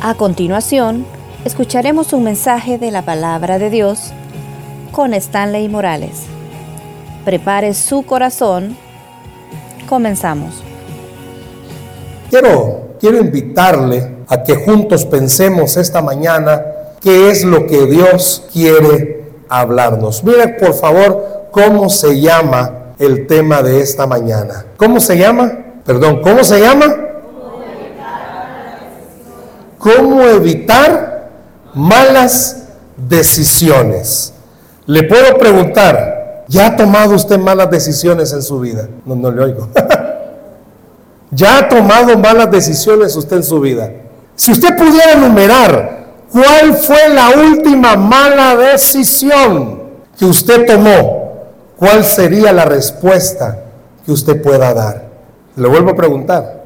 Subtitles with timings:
[0.00, 1.04] A continuación,
[1.44, 4.12] escucharemos un mensaje de la palabra de Dios
[4.92, 6.22] con Stanley Morales.
[7.24, 8.76] Prepare su corazón.
[9.88, 10.62] Comenzamos.
[12.30, 16.62] Quiero, quiero invitarle a que juntos pensemos esta mañana
[17.00, 20.22] qué es lo que Dios quiere hablarnos.
[20.22, 24.64] Mire por favor cómo se llama el tema de esta mañana.
[24.76, 25.58] ¿Cómo se llama?
[25.84, 27.07] Perdón, ¿cómo se llama?
[29.88, 31.30] Cómo evitar
[31.74, 32.64] malas
[32.96, 34.32] decisiones.
[34.86, 38.88] Le puedo preguntar, ¿ya ha tomado usted malas decisiones en su vida?
[39.04, 39.68] No, no le oigo.
[41.30, 43.90] ¿Ya ha tomado malas decisiones usted en su vida?
[44.34, 49.82] Si usted pudiera enumerar cuál fue la última mala decisión
[50.18, 51.44] que usted tomó,
[51.76, 53.58] ¿cuál sería la respuesta
[54.04, 55.08] que usted pueda dar?
[55.56, 56.64] Le vuelvo a preguntar.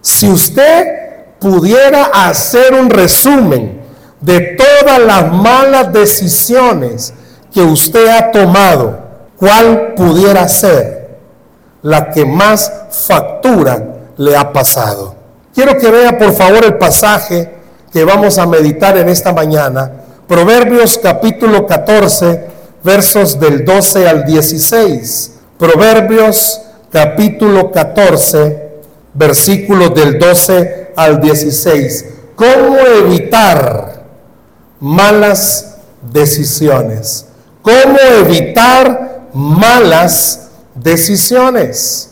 [0.00, 1.03] Si usted
[1.44, 3.78] pudiera hacer un resumen
[4.18, 7.12] de todas las malas decisiones
[7.52, 8.98] que usted ha tomado,
[9.36, 11.18] ¿cuál pudiera ser
[11.82, 13.84] la que más factura
[14.16, 15.14] le ha pasado?
[15.54, 17.50] Quiero que vea por favor el pasaje
[17.92, 19.92] que vamos a meditar en esta mañana,
[20.26, 22.46] Proverbios capítulo 14,
[22.82, 25.32] versos del 12 al 16.
[25.58, 28.62] Proverbios capítulo 14,
[29.12, 30.83] versículos del 12 al
[31.20, 32.06] 16.
[32.36, 34.04] ¿Cómo evitar
[34.80, 37.26] malas decisiones?
[37.62, 42.10] ¿Cómo evitar malas decisiones?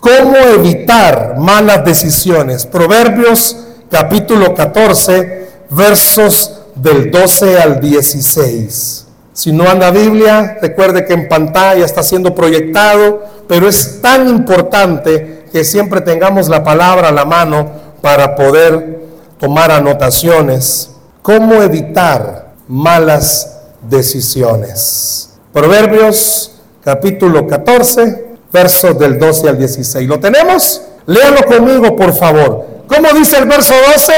[0.00, 2.66] ¿Cómo evitar malas decisiones?
[2.66, 3.56] Proverbios
[3.90, 9.06] capítulo 14, versos del 12 al 16.
[9.32, 15.44] Si no anda Biblia, recuerde que en pantalla está siendo proyectado, pero es tan importante
[15.50, 18.98] que siempre tengamos la palabra a la mano para poder
[19.40, 20.90] tomar anotaciones.
[21.22, 25.30] ¿Cómo evitar malas decisiones?
[25.54, 26.52] Proverbios
[26.84, 30.06] capítulo 14, versos del 12 al 16.
[30.06, 30.82] ¿Lo tenemos?
[31.06, 32.66] Léalo conmigo, por favor.
[32.86, 34.12] ¿Cómo dice el verso 12?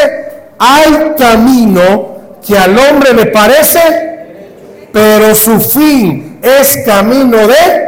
[0.58, 7.86] Hay camino que al hombre le parece, pero su fin es camino de...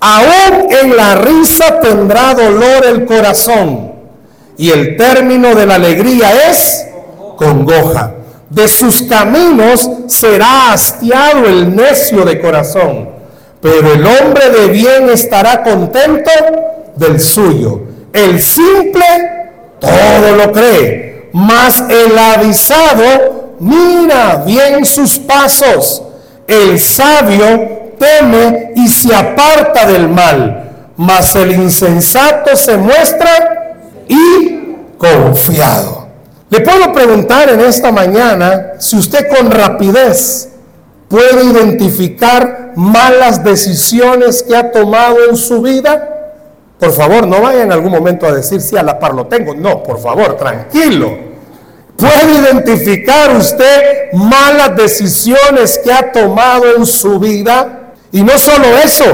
[0.00, 3.93] Aún en la risa tendrá dolor el corazón
[4.56, 6.86] y el término de la alegría es
[7.36, 8.14] congoja.
[8.50, 13.08] De sus caminos será hastiado el necio de corazón,
[13.60, 16.30] pero el hombre de bien estará contento
[16.94, 17.80] del suyo.
[18.12, 19.04] El simple
[19.80, 26.02] todo lo cree, mas el avisado mira bien sus pasos.
[26.46, 33.63] El sabio teme y se aparta del mal, mas el insensato se muestra
[34.08, 36.08] y confiado.
[36.50, 40.50] Le puedo preguntar en esta mañana si usted con rapidez
[41.08, 46.10] puede identificar malas decisiones que ha tomado en su vida.
[46.78, 49.54] Por favor, no vaya en algún momento a decir si a la par lo tengo.
[49.54, 51.16] No, por favor, tranquilo.
[51.96, 57.94] ¿Puede identificar usted malas decisiones que ha tomado en su vida?
[58.10, 59.06] Y no solo eso,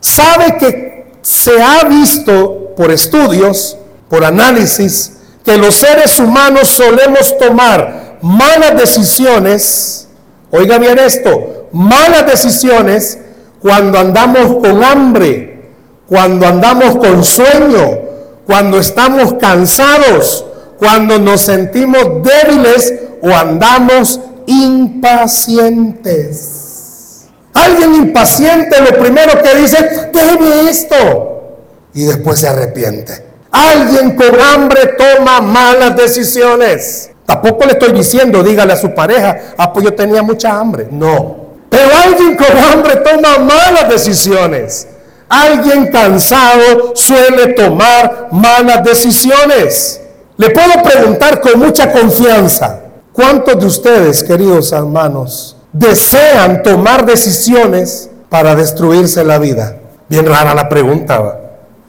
[0.00, 3.78] sabe que se ha visto por estudios
[4.14, 5.12] por análisis
[5.44, 10.06] que los seres humanos solemos tomar malas decisiones,
[10.52, 13.18] oiga bien esto, malas decisiones
[13.60, 15.64] cuando andamos con hambre,
[16.06, 17.98] cuando andamos con sueño,
[18.46, 20.46] cuando estamos cansados,
[20.78, 27.24] cuando nos sentimos débiles o andamos impacientes.
[27.52, 31.56] Alguien impaciente lo primero que dice, déjeme esto.
[31.94, 33.23] Y después se arrepiente.
[33.54, 37.12] Alguien con hambre toma malas decisiones.
[37.24, 40.88] Tampoco le estoy diciendo, dígale a su pareja, ah, pues yo tenía mucha hambre.
[40.90, 41.36] No.
[41.70, 44.88] Pero alguien con hambre toma malas decisiones.
[45.28, 50.00] Alguien cansado suele tomar malas decisiones.
[50.36, 52.80] Le puedo preguntar con mucha confianza,
[53.12, 59.76] ¿cuántos de ustedes, queridos hermanos, desean tomar decisiones para destruirse la vida?
[60.08, 61.43] Bien rara la pregunta.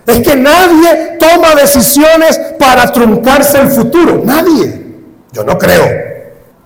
[0.05, 4.21] Es que nadie toma decisiones para truncarse el futuro.
[4.23, 4.83] Nadie.
[5.31, 6.05] Yo no creo.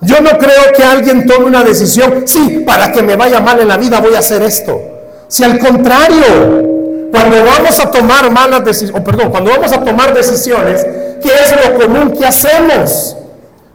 [0.02, 3.68] Yo no creo que alguien tome una decisión, sí, para que me vaya mal en
[3.68, 4.80] la vida voy a hacer esto.
[5.28, 10.14] Si al contrario, cuando vamos a tomar malas decisiones, o perdón, cuando vamos a tomar
[10.14, 10.86] decisiones,
[11.22, 13.18] ¿qué es lo común que hacemos?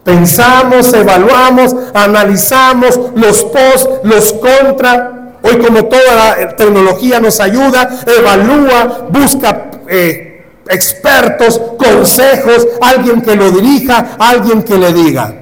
[0.03, 9.09] Pensamos, evaluamos, analizamos los pos, los contra, Hoy como toda la tecnología nos ayuda, evalúa,
[9.11, 15.35] busca eh, expertos, consejos, alguien que lo dirija, alguien que le diga.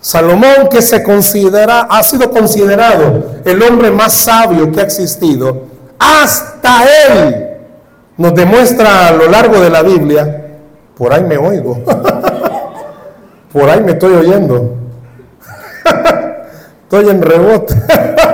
[0.00, 5.62] Salomón, que se considera, ha sido considerado el hombre más sabio que ha existido,
[5.98, 7.46] hasta él
[8.16, 10.58] nos demuestra a lo largo de la Biblia,
[10.96, 11.82] por ahí me oigo,
[13.52, 14.74] por ahí me estoy oyendo,
[16.82, 17.74] estoy en rebote,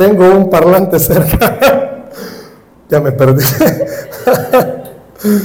[0.00, 1.58] tengo un parlante cerca,
[2.88, 3.44] ya me perdí.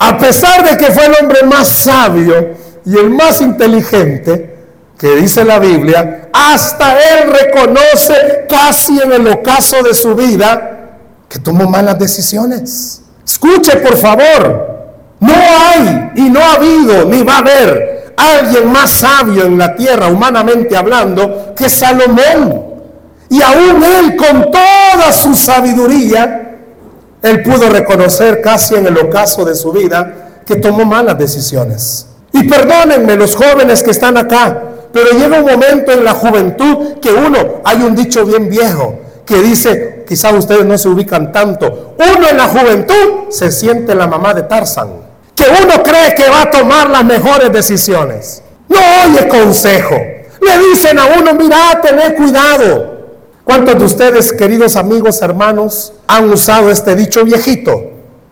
[0.00, 4.52] a pesar de que fue el hombre más sabio y el más inteligente,
[4.98, 10.98] que dice la Biblia, hasta él reconoce casi en el ocaso de su vida
[11.28, 13.00] que tomó malas decisiones.
[13.24, 14.90] Escuche por favor,
[15.20, 19.76] no hay y no ha habido ni va a haber alguien más sabio en la
[19.76, 22.73] tierra, humanamente hablando, que Salomón.
[23.28, 26.58] Y aún él con toda su sabiduría,
[27.22, 32.06] él pudo reconocer casi en el ocaso de su vida que tomó malas decisiones.
[32.32, 34.62] Y perdónenme los jóvenes que están acá,
[34.92, 39.40] pero llega un momento en la juventud que uno, hay un dicho bien viejo que
[39.40, 44.34] dice, quizás ustedes no se ubican tanto, uno en la juventud se siente la mamá
[44.34, 44.88] de Tarzan,
[45.34, 48.42] que uno cree que va a tomar las mejores decisiones.
[48.68, 49.94] No oye consejo.
[49.94, 52.93] Le dicen a uno, mira, tener cuidado.
[53.44, 57.90] ¿Cuántos de ustedes, queridos amigos, hermanos, han usado este dicho viejito?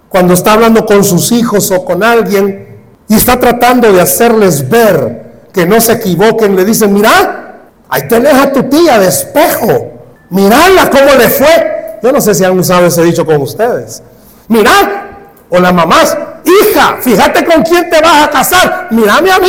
[0.09, 5.23] Cuando está hablando con sus hijos o con alguien y está tratando de hacerles ver
[5.53, 9.93] que no se equivoquen, le dicen, mira, ahí tenés a tu tía de espejo,
[10.31, 11.99] mirala cómo le fue.
[12.03, 14.03] Yo no sé si han usado ese dicho con ustedes.
[14.49, 15.09] Mirá,
[15.51, 19.49] o las mamás, hija, fíjate con quién te vas a casar, mírame a mí.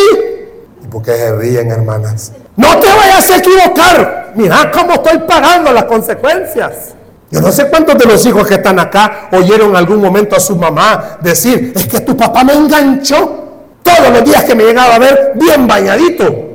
[0.83, 2.33] ¿Y por qué se ríen, hermanas?
[2.57, 6.95] No te vayas a equivocar, mira cómo estoy pagando las consecuencias.
[7.31, 10.55] Yo no sé cuántos de los hijos que están acá oyeron algún momento a su
[10.55, 13.43] mamá decir, es que tu papá me enganchó
[13.81, 16.51] todos los días que me llegaba a ver bien bañadito.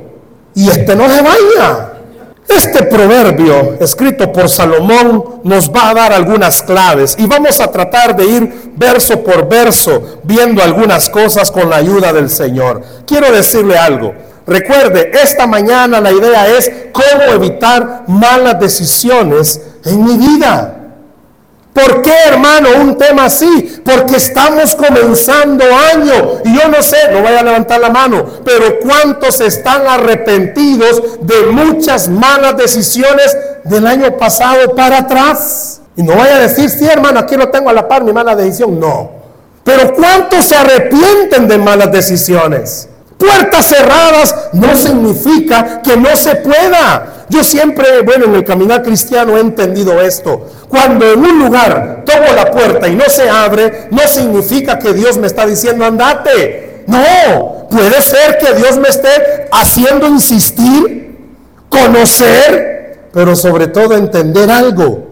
[0.55, 1.89] Y este no se baña.
[2.47, 8.15] Este proverbio escrito por Salomón nos va a dar algunas claves y vamos a tratar
[8.15, 12.81] de ir verso por verso viendo algunas cosas con la ayuda del Señor.
[13.05, 14.13] Quiero decirle algo.
[14.49, 20.75] Recuerde, esta mañana la idea es cómo evitar malas decisiones en mi vida.
[21.71, 23.81] ¿Por qué, hermano, un tema así?
[23.85, 25.63] Porque estamos comenzando
[25.93, 26.41] año.
[26.43, 31.45] Y yo no sé, no vaya a levantar la mano, pero ¿cuántos están arrepentidos de
[31.51, 35.81] muchas malas decisiones del año pasado para atrás?
[35.95, 38.35] Y no vaya a decir, sí, hermano, aquí lo tengo a la par, mi mala
[38.35, 38.79] decisión.
[38.79, 39.11] No.
[39.63, 42.88] Pero ¿cuántos se arrepienten de malas decisiones?
[43.19, 47.25] Puertas cerradas no significa que no se pueda.
[47.27, 50.47] Yo siempre, bueno, en el caminar cristiano he entendido esto.
[50.69, 55.17] Cuando en un lugar toco la puerta y no se abre, no significa que Dios
[55.17, 56.85] me está diciendo andate.
[56.87, 61.19] No, puede ser que Dios me esté haciendo insistir,
[61.67, 65.09] conocer, pero sobre todo entender algo.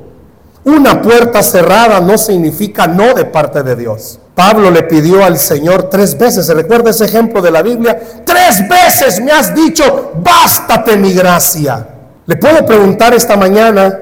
[0.63, 4.19] Una puerta cerrada no significa no de parte de Dios.
[4.38, 8.00] Pablo le pidió al Señor tres veces, ¿se recuerda ese ejemplo de la Biblia?
[8.24, 11.88] Tres veces me has dicho, bástate mi gracia.
[12.24, 14.00] Le puedo preguntar esta mañana,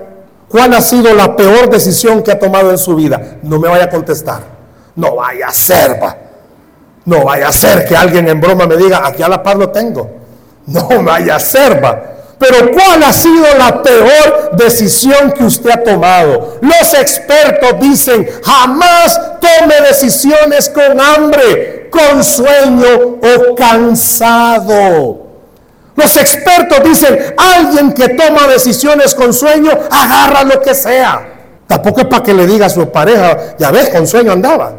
[0.49, 3.37] ¿cuál ha sido la peor decisión que ha tomado en su vida?
[3.43, 4.41] No me vaya a contestar.
[4.97, 6.17] No vaya a ser, va.
[7.05, 9.69] No vaya a ser que alguien en broma me diga, aquí a la paz lo
[9.69, 10.17] tengo.
[10.65, 12.14] No vaya a ser, va.
[12.37, 16.57] Pero ¿cuál ha sido la peor decisión que usted ha tomado?
[16.61, 25.25] Los expertos dicen, jamás tome decisiones con hambre, con sueño o cansado.
[25.95, 31.25] Los expertos dicen, alguien que toma decisiones con sueño, agarra lo que sea.
[31.67, 34.73] Tampoco es para que le diga a su pareja, ya ves, con sueño andaba.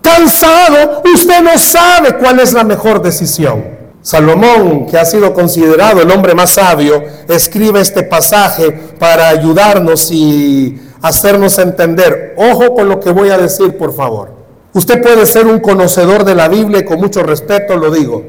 [0.00, 3.81] Cansado, usted no sabe cuál es la mejor decisión.
[4.02, 10.80] Salomón, que ha sido considerado el hombre más sabio, escribe este pasaje para ayudarnos y
[11.00, 12.34] hacernos entender.
[12.36, 14.30] Ojo con lo que voy a decir, por favor.
[14.74, 18.24] Usted puede ser un conocedor de la Biblia y con mucho respeto lo digo.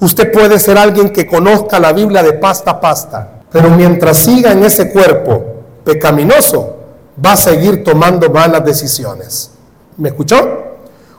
[0.00, 4.52] Usted puede ser alguien que conozca la Biblia de pasta a pasta, pero mientras siga
[4.52, 5.44] en ese cuerpo
[5.84, 6.76] pecaminoso,
[7.24, 9.50] va a seguir tomando malas decisiones.
[9.96, 10.64] ¿Me escuchó?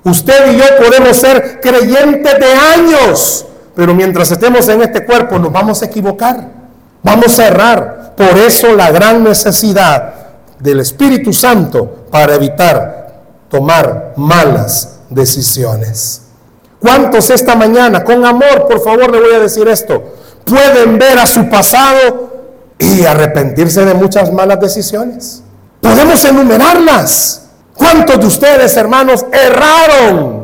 [0.03, 3.46] Usted y yo podemos ser creyentes de años,
[3.77, 6.49] pero mientras estemos en este cuerpo nos vamos a equivocar,
[7.03, 8.15] vamos a errar.
[8.17, 10.15] Por eso la gran necesidad
[10.57, 16.23] del Espíritu Santo para evitar tomar malas decisiones.
[16.79, 21.27] ¿Cuántos esta mañana, con amor, por favor, le voy a decir esto, pueden ver a
[21.27, 22.33] su pasado
[22.79, 25.43] y arrepentirse de muchas malas decisiones?
[25.81, 27.43] Podemos enumerarlas.
[27.75, 30.36] ¿Cuántos de ustedes, hermanos, erraron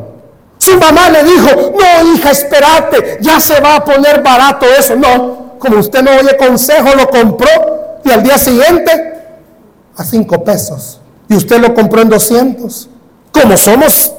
[0.64, 4.96] Su mamá le dijo, no hija, espérate, ya se va a poner barato eso.
[4.96, 9.12] No, como usted no oye consejo, lo compró y al día siguiente
[9.94, 11.00] a cinco pesos.
[11.28, 12.88] Y usted lo compró en 200.
[13.30, 14.10] Como somos,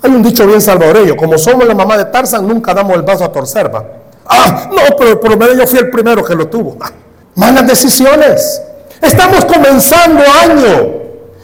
[0.00, 3.24] hay un dicho bien salvadoreño, como somos la mamá de Tarzan, nunca damos el vaso
[3.24, 3.84] a torcer, va.
[4.24, 6.78] Ah, no, pero por lo menos yo fui el primero que lo tuvo.
[6.80, 6.92] Ah,
[7.34, 8.62] malas decisiones.
[9.02, 10.99] Estamos comenzando año.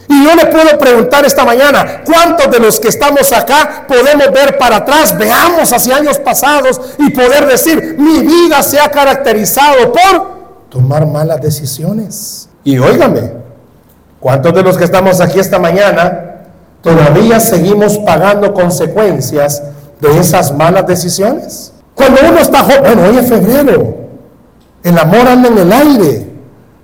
[0.09, 4.57] Y yo le puedo preguntar esta mañana, ¿cuántos de los que estamos acá podemos ver
[4.57, 10.37] para atrás, veamos hacia años pasados y poder decir, mi vida se ha caracterizado por
[10.69, 12.47] tomar malas decisiones?
[12.63, 13.33] Y óigame,
[14.19, 16.35] ¿cuántos de los que estamos aquí esta mañana
[16.81, 19.61] todavía seguimos pagando consecuencias
[19.99, 21.73] de esas malas decisiones?
[21.95, 23.97] Cuando uno está joven, bueno, hoy es febrero,
[24.83, 26.27] el amor anda en el aire,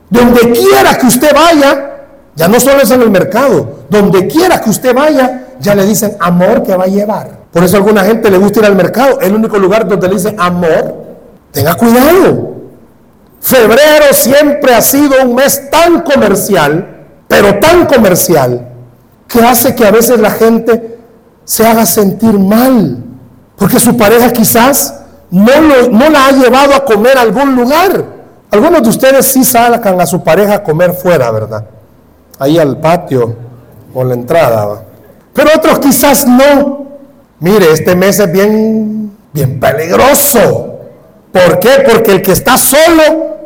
[0.10, 1.93] donde quiera que usted vaya,
[2.36, 6.18] ya no solo es en el mercado, donde quiera que usted vaya, ya le dicen
[6.20, 7.44] amor que va a llevar.
[7.52, 10.16] Por eso a alguna gente le gusta ir al mercado, el único lugar donde le
[10.16, 10.96] dicen amor.
[11.52, 12.54] Tenga cuidado.
[13.40, 18.70] Febrero siempre ha sido un mes tan comercial, pero tan comercial,
[19.28, 20.98] que hace que a veces la gente
[21.44, 23.04] se haga sentir mal,
[23.58, 25.52] porque su pareja quizás no,
[25.92, 28.04] no la ha llevado a comer a algún lugar.
[28.50, 31.66] Algunos de ustedes sí salgan a su pareja a comer fuera, ¿verdad?
[32.40, 33.36] Ahí al patio
[33.94, 34.84] o la entrada.
[35.34, 36.88] Pero otros quizás no.
[37.40, 40.80] Mire, este mes es bien, bien peligroso.
[41.32, 41.84] ¿Por qué?
[41.90, 43.38] Porque el que está solo,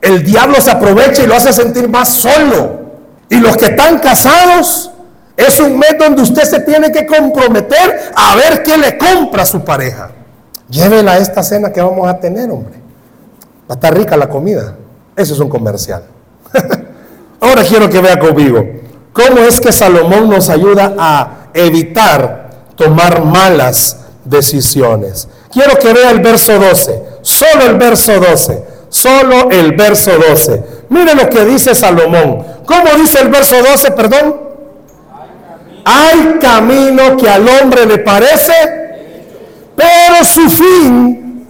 [0.00, 2.84] el diablo se aprovecha y lo hace sentir más solo.
[3.28, 4.90] Y los que están casados,
[5.36, 9.46] es un mes donde usted se tiene que comprometer a ver qué le compra a
[9.46, 10.10] su pareja.
[10.68, 12.74] Llévela a esta cena que vamos a tener, hombre.
[13.68, 14.76] Va a estar rica la comida.
[15.16, 16.04] Eso es un comercial.
[17.44, 18.64] Ahora quiero que vea conmigo
[19.12, 25.28] cómo es que Salomón nos ayuda a evitar tomar malas decisiones.
[25.52, 30.64] Quiero que vea el verso 12, solo el verso 12, solo el verso 12.
[30.88, 32.44] Mire lo que dice Salomón.
[32.64, 34.36] ¿Cómo dice el verso 12, perdón?
[35.84, 38.54] Hay camino que al hombre le parece,
[39.76, 41.46] pero su fin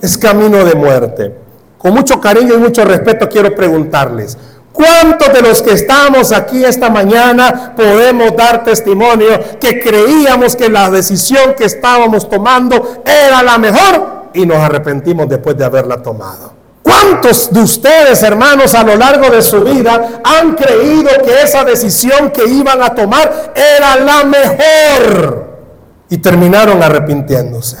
[0.00, 1.42] es camino de muerte.
[1.82, 4.38] Con mucho cariño y mucho respeto quiero preguntarles,
[4.72, 10.90] ¿Cuántos de los que estamos aquí esta mañana podemos dar testimonio que creíamos que la
[10.90, 16.52] decisión que estábamos tomando era la mejor y nos arrepentimos después de haberla tomado?
[16.82, 22.30] ¿Cuántos de ustedes, hermanos, a lo largo de su vida han creído que esa decisión
[22.30, 25.52] que iban a tomar era la mejor?
[26.08, 27.78] Y terminaron arrepintiéndose.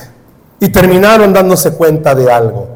[0.60, 2.71] Y terminaron dándose cuenta de algo.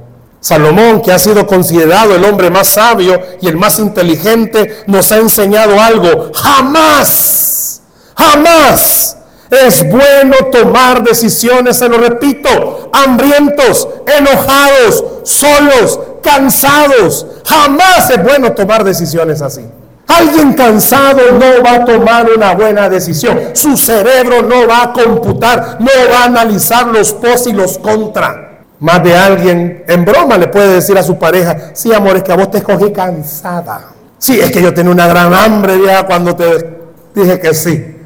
[0.46, 5.16] Salomón, que ha sido considerado el hombre más sabio y el más inteligente, nos ha
[5.16, 6.30] enseñado algo.
[6.32, 7.82] Jamás,
[8.16, 9.16] jamás
[9.50, 17.26] es bueno tomar decisiones, se lo repito, hambrientos, enojados, solos, cansados.
[17.44, 19.66] Jamás es bueno tomar decisiones así.
[20.06, 23.36] Alguien cansado no va a tomar una buena decisión.
[23.54, 28.45] Su cerebro no va a computar, no va a analizar los pos y los contra.
[28.78, 32.32] Más de alguien en broma le puede decir a su pareja, sí amor, es que
[32.32, 33.92] a vos te escogí cansada.
[34.18, 36.78] Sí, es que yo tenía una gran hambre ya cuando te
[37.14, 37.96] dije que sí.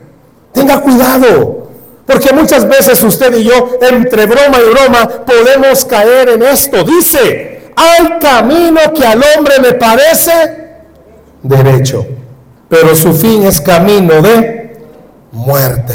[0.53, 1.71] Tenga cuidado,
[2.07, 6.85] porque muchas veces usted y yo, entre broma y broma, podemos caer en esto.
[6.85, 10.33] Dice, hay camino que al hombre le parece
[11.43, 12.07] derecho,
[12.69, 14.77] pero su fin es camino de
[15.33, 15.95] muerte.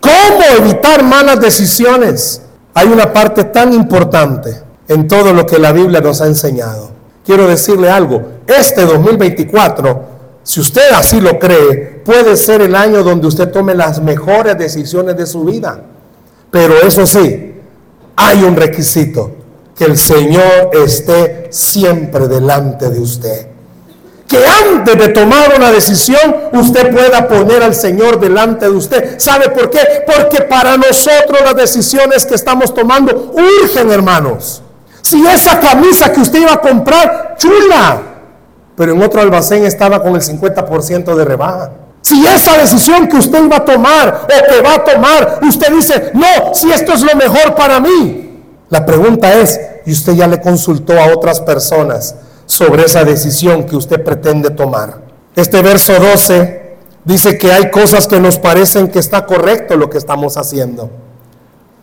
[0.00, 2.42] ¿Cómo evitar malas decisiones?
[2.76, 4.54] Hay una parte tan importante
[4.86, 6.90] en todo lo que la Biblia nos ha enseñado.
[7.24, 10.04] Quiero decirle algo, este 2024,
[10.42, 15.16] si usted así lo cree, puede ser el año donde usted tome las mejores decisiones
[15.16, 15.84] de su vida.
[16.50, 17.54] Pero eso sí,
[18.14, 19.30] hay un requisito,
[19.74, 23.55] que el Señor esté siempre delante de usted
[24.26, 29.18] que antes de tomar una decisión usted pueda poner al Señor delante de usted.
[29.18, 30.04] ¿Sabe por qué?
[30.06, 34.62] Porque para nosotros las decisiones que estamos tomando urgen, hermanos.
[35.02, 38.02] Si esa camisa que usted iba a comprar, chula,
[38.76, 41.70] pero en otro almacén estaba con el 50% de rebaja.
[42.02, 46.10] Si esa decisión que usted iba a tomar o que va a tomar, usted dice,
[46.14, 48.42] no, si esto es lo mejor para mí.
[48.68, 52.14] La pregunta es, ¿y usted ya le consultó a otras personas?
[52.46, 55.02] Sobre esa decisión que usted pretende tomar.
[55.34, 59.98] Este verso 12 dice que hay cosas que nos parecen que está correcto lo que
[59.98, 60.90] estamos haciendo.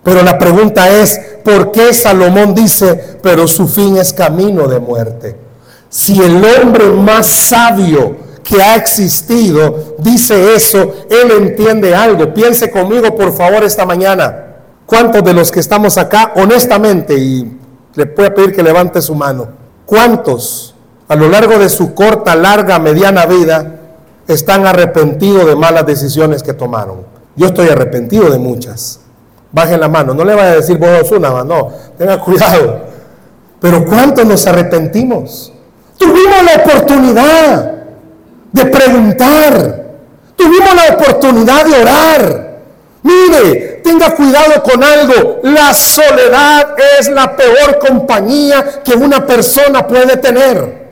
[0.04, 5.38] Pero la pregunta es, ¿por qué Salomón dice, pero su fin es camino de muerte?
[5.90, 12.34] Si el hombre más sabio que ha existido dice eso, Él entiende algo.
[12.34, 14.56] Piense conmigo, por favor, esta mañana.
[14.86, 17.58] ¿Cuántos de los que estamos acá, honestamente, y
[17.96, 19.48] le voy a pedir que levante su mano,
[19.86, 20.76] cuántos
[21.08, 23.80] a lo largo de su corta, larga, mediana vida
[24.28, 27.02] están arrepentidos de malas decisiones que tomaron?
[27.36, 29.00] Yo estoy arrepentido de muchas.
[29.52, 32.82] Bajen la mano, no le vaya a decir vos una, no, tenga cuidado.
[33.60, 35.54] Pero ¿cuántos nos arrepentimos?
[35.98, 37.74] Tuvimos la oportunidad
[38.52, 39.86] de preguntar,
[40.36, 42.60] tuvimos la oportunidad de orar.
[43.04, 50.18] Mire, tenga cuidado con algo, la soledad es la peor compañía que una persona puede
[50.18, 50.84] tener.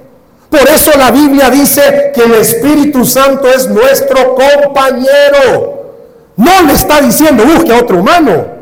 [0.50, 5.96] Por eso la Biblia dice que el Espíritu Santo es nuestro compañero.
[6.36, 8.62] No le está diciendo busque a otro humano.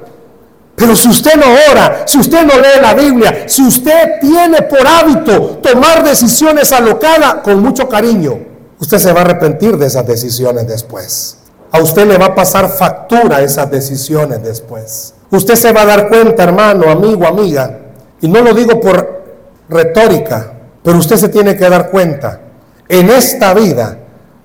[0.75, 4.87] Pero si usted no ora, si usted no lee la Biblia, si usted tiene por
[4.87, 8.39] hábito tomar decisiones alocadas con mucho cariño,
[8.79, 11.38] usted se va a arrepentir de esas decisiones después.
[11.71, 15.13] A usted le va a pasar factura esas decisiones después.
[15.31, 17.77] Usted se va a dar cuenta, hermano, amigo, amiga,
[18.21, 19.23] y no lo digo por
[19.69, 22.39] retórica, pero usted se tiene que dar cuenta.
[22.87, 23.97] En esta vida,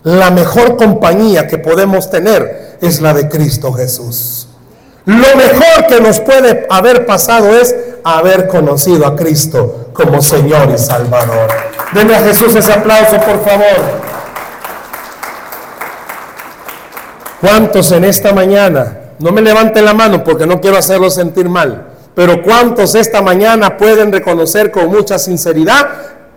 [0.02, 4.48] la mejor compañía que podemos tener es la de Cristo Jesús.
[5.06, 10.78] Lo mejor que nos puede haber pasado es haber conocido a Cristo como Señor y
[10.78, 11.48] Salvador.
[11.94, 14.13] Denle a Jesús ese aplauso, por favor.
[17.44, 21.88] ¿Cuántos en esta mañana, no me levanten la mano porque no quiero hacerlo sentir mal,
[22.14, 25.86] pero cuántos esta mañana pueden reconocer con mucha sinceridad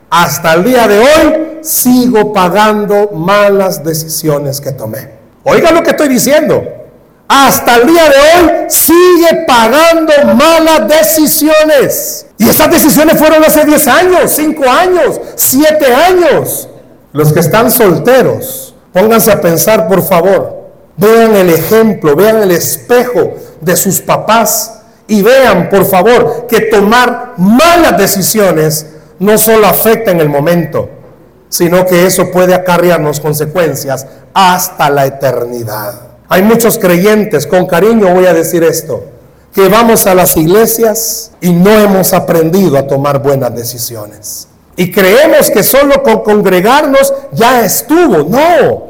[0.10, 5.12] hasta el día de hoy sigo pagando malas decisiones que tomé.
[5.46, 6.62] Oiga lo que estoy diciendo.
[7.30, 12.26] Hasta el día de hoy sigue pagando malas decisiones.
[12.38, 16.68] Y esas decisiones fueron hace 10 años, 5 años, 7 años.
[17.14, 20.57] Los que están solteros, pónganse a pensar por favor.
[20.98, 27.34] Vean el ejemplo, vean el espejo de sus papás y vean por favor que tomar
[27.38, 28.88] malas decisiones
[29.19, 30.89] no solo afecta en el momento,
[31.50, 36.02] sino que eso puede acarrearnos consecuencias hasta la eternidad.
[36.30, 39.04] Hay muchos creyentes, con cariño voy a decir esto,
[39.54, 44.48] que vamos a las iglesias y no hemos aprendido a tomar buenas decisiones.
[44.76, 48.30] Y creemos que solo con congregarnos ya estuvo.
[48.30, 48.87] No.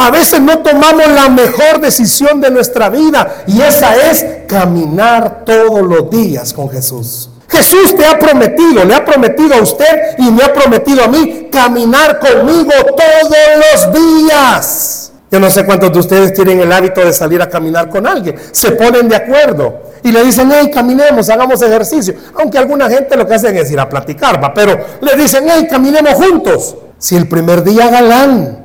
[0.00, 5.82] A veces no tomamos la mejor decisión de nuestra vida y esa es caminar todos
[5.82, 7.28] los días con Jesús.
[7.46, 11.48] Jesús te ha prometido, le ha prometido a usted y me ha prometido a mí
[11.52, 15.12] caminar conmigo todos los días.
[15.30, 18.36] Yo no sé cuántos de ustedes tienen el hábito de salir a caminar con alguien.
[18.52, 22.14] Se ponen de acuerdo y le dicen, hey, caminemos, hagamos ejercicio.
[22.38, 24.54] Aunque alguna gente lo que hacen es ir a platicar, ¿va?
[24.54, 26.74] pero le dicen, hey, caminemos juntos.
[26.96, 28.59] Si el primer día galán,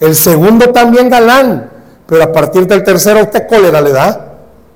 [0.00, 1.70] el segundo también galán,
[2.06, 4.24] pero a partir del tercero usted cólera le da.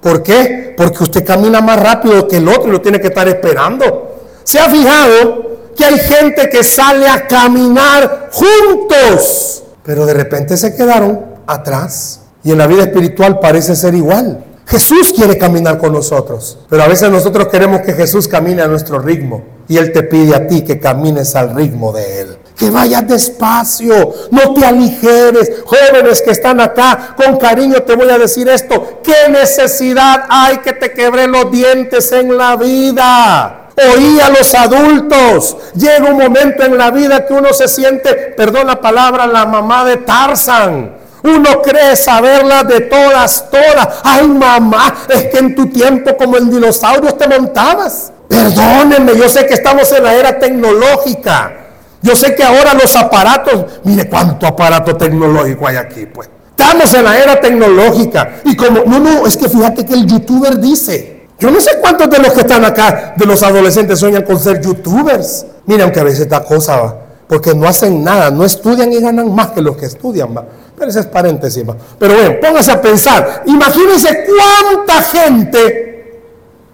[0.01, 0.75] ¿Por qué?
[0.77, 4.21] Porque usted camina más rápido que el otro y lo tiene que estar esperando.
[4.43, 10.75] ¿Se ha fijado que hay gente que sale a caminar juntos, pero de repente se
[10.75, 12.23] quedaron atrás?
[12.43, 14.45] Y en la vida espiritual parece ser igual.
[14.67, 18.99] Jesús quiere caminar con nosotros, pero a veces nosotros queremos que Jesús camine a nuestro
[18.99, 23.07] ritmo y Él te pide a ti que camines al ritmo de Él que vayas
[23.07, 25.63] despacio, no te aligeres.
[25.65, 30.73] Jóvenes que están acá, con cariño te voy a decir esto, ¿qué necesidad hay que
[30.73, 33.69] te quebre los dientes en la vida?
[33.95, 35.57] Oí a los adultos.
[35.75, 39.85] Llega un momento en la vida que uno se siente, perdón la palabra, la mamá
[39.85, 40.97] de Tarzan.
[41.25, 43.89] Uno cree saberla de todas, todas.
[44.03, 48.13] Ay, mamá, es que en tu tiempo como en dinosaurios te montabas.
[48.29, 51.62] Perdónenme, yo sé que estamos en la era tecnológica.
[52.03, 56.29] Yo sé que ahora los aparatos, mire cuánto aparato tecnológico hay aquí, pues.
[56.51, 58.41] Estamos en la era tecnológica.
[58.45, 62.11] Y como, no, no, es que fíjate que el youtuber dice, yo no sé cuántos
[62.11, 65.47] de los que están acá, de los adolescentes, sueñan con ser youtubers.
[65.67, 66.97] Mire, aunque a veces da cosa, ¿va?
[67.33, 70.45] porque no hacen nada, no estudian y ganan más que los que estudian, ¿va?
[70.77, 71.75] Pero ese es paréntesis, ¿va?
[71.99, 76.21] Pero bueno, póngase a pensar, imagínense cuánta gente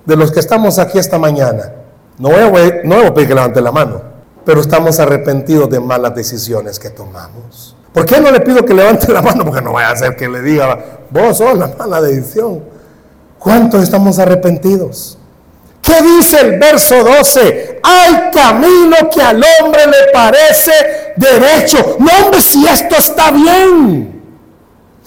[0.04, 1.74] de los que estamos aquí esta mañana,
[2.18, 4.02] no voy a, no voy pedir que levanten la mano,
[4.48, 7.76] pero estamos arrepentidos de malas decisiones que tomamos.
[7.92, 9.44] ¿Por qué no le pido que levante la mano?
[9.44, 12.64] Porque no vaya a ser que le diga, vos sos la mala decisión.
[13.38, 15.18] ¿Cuántos estamos arrepentidos?
[15.82, 17.80] ¿Qué dice el verso 12?
[17.82, 20.72] Hay camino que al hombre le parece
[21.14, 21.96] derecho.
[21.98, 24.22] No, hombre, si esto está bien.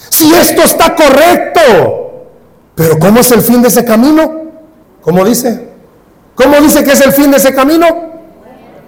[0.07, 2.27] Si esto está correcto.
[2.75, 4.51] Pero ¿cómo es el fin de ese camino?
[5.01, 5.67] ¿Cómo dice?
[6.35, 8.10] ¿Cómo dice que es el fin de ese camino?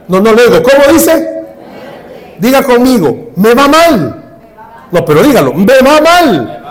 [0.07, 0.63] No, no le digo.
[0.63, 1.43] ¿Cómo dice?
[2.39, 4.23] Diga conmigo, me va mal.
[4.91, 6.63] No, pero dígalo, me va mal.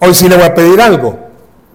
[0.00, 1.18] Hoy sí le voy a pedir algo.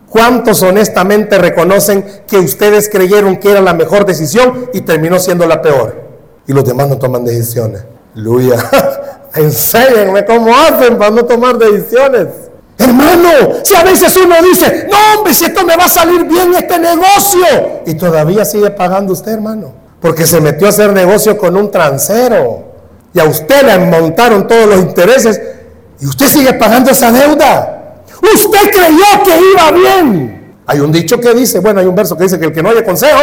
[0.10, 5.62] ¿Cuántos honestamente reconocen que ustedes creyeron que era la mejor decisión y terminó siendo la
[5.62, 6.08] peor?
[6.48, 7.84] Y los demás no toman decisiones.
[8.16, 8.58] Aleluya.
[9.36, 12.28] Enséñenme cómo hacen para no tomar decisiones.
[12.78, 16.54] Hermano, si a veces uno dice, no hombre, si esto me va a salir bien
[16.56, 17.46] este negocio.
[17.86, 19.87] Y todavía sigue pagando usted, hermano.
[20.02, 22.64] Porque se metió a hacer negocio con un transero.
[23.14, 25.42] Y a usted le montaron todos los intereses.
[26.00, 28.04] Y usted sigue pagando esa deuda.
[28.22, 30.38] Usted creyó que iba bien.
[30.66, 32.70] Hay un dicho que dice, bueno, hay un verso que dice que el que no
[32.70, 33.22] oye consejo,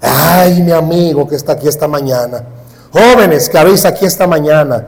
[0.00, 2.44] ay, mi amigo que está aquí esta mañana,
[2.92, 4.86] jóvenes que habéis aquí esta mañana,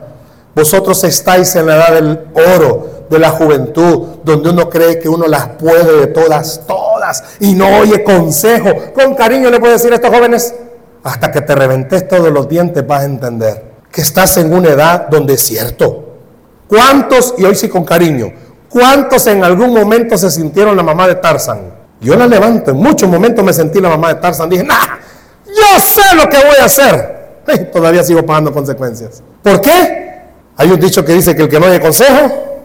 [0.54, 2.26] vosotros estáis en la edad del
[2.56, 7.54] oro, de la juventud, donde uno cree que uno las puede de todas, todas, y
[7.54, 8.68] no oye consejo.
[8.92, 10.54] Con cariño le puedo decir a estos jóvenes,
[11.08, 15.08] hasta que te reventes todos los dientes vas a entender que estás en una edad
[15.08, 16.04] donde es cierto.
[16.68, 18.32] ¿Cuántos, y hoy sí con cariño,
[18.68, 21.72] ¿Cuántos en algún momento se sintieron la mamá de Tarzan?
[22.00, 24.48] Yo la levanto, en muchos momentos me sentí la mamá de Tarzan.
[24.48, 24.98] Dije, nah,
[25.46, 27.40] yo sé lo que voy a hacer.
[27.72, 29.22] todavía sigo pagando consecuencias.
[29.42, 30.20] ¿Por qué?
[30.56, 32.60] Hay un dicho que dice que el que no oye consejo,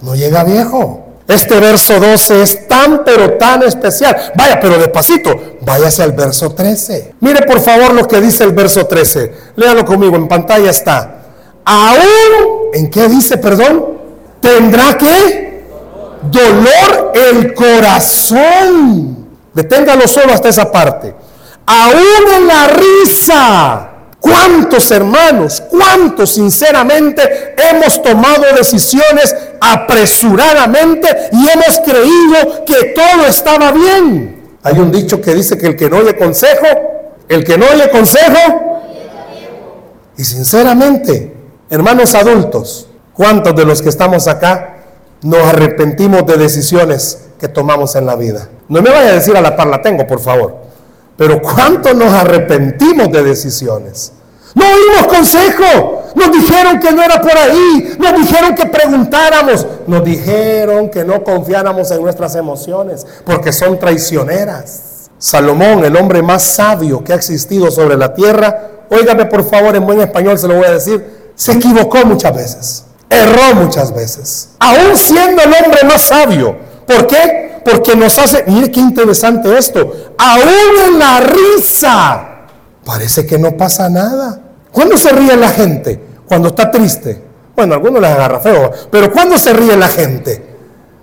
[0.00, 1.03] no llega viejo.
[1.26, 4.32] Este verso 12 es tan pero tan especial.
[4.34, 7.14] Vaya, pero despacito, váyase al verso 13.
[7.20, 9.32] Mire por favor lo que dice el verso 13.
[9.56, 11.22] Léalo conmigo, en pantalla está.
[11.64, 13.94] Aún, ¿en qué dice, perdón?
[14.44, 15.64] tendrá que
[16.30, 19.26] dolor el corazón.
[19.54, 21.14] Deténgalo solo hasta esa parte.
[21.64, 23.90] Aún en la risa.
[24.24, 34.56] ¿Cuántos hermanos, cuántos sinceramente hemos tomado decisiones apresuradamente y hemos creído que todo estaba bien?
[34.62, 36.66] Hay un dicho que dice que el que no oye consejo,
[37.28, 38.80] el que no oye consejo,
[40.16, 41.34] y sinceramente,
[41.68, 44.78] hermanos adultos, ¿Cuántos de los que estamos acá
[45.22, 48.48] nos arrepentimos de decisiones que tomamos en la vida?
[48.68, 50.56] No me vaya a decir a la par la tengo, por favor.
[51.16, 54.12] Pero ¿cuántos nos arrepentimos de decisiones?
[54.54, 56.02] No oímos consejo.
[56.14, 57.96] Nos dijeron que no era por ahí.
[57.98, 59.66] Nos dijeron que preguntáramos.
[59.86, 65.10] Nos dijeron que no confiáramos en nuestras emociones porque son traicioneras.
[65.18, 69.86] Salomón, el hombre más sabio que ha existido sobre la tierra, óigame por favor en
[69.86, 74.96] buen español, se lo voy a decir, se equivocó muchas veces erró muchas veces, aún
[74.96, 76.56] siendo el hombre más sabio.
[76.86, 77.53] ¿Por qué?
[77.64, 82.28] Porque nos hace, mire qué interesante esto, aún en la risa,
[82.84, 84.40] parece que no pasa nada.
[84.70, 86.00] ¿Cuándo se ríe la gente?
[86.26, 87.22] Cuando está triste.
[87.56, 90.54] Bueno, algunos les agarra feo, pero ¿cuándo se ríe la gente?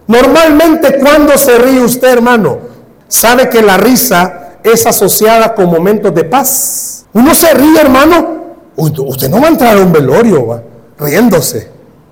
[0.07, 2.59] Normalmente, cuando se ríe usted, hermano?
[3.07, 7.05] Sabe que la risa es asociada con momentos de paz.
[7.13, 8.41] Uno se ríe, hermano.
[8.75, 10.61] Usted no va a entrar a un velorio, va,
[10.99, 11.69] riéndose.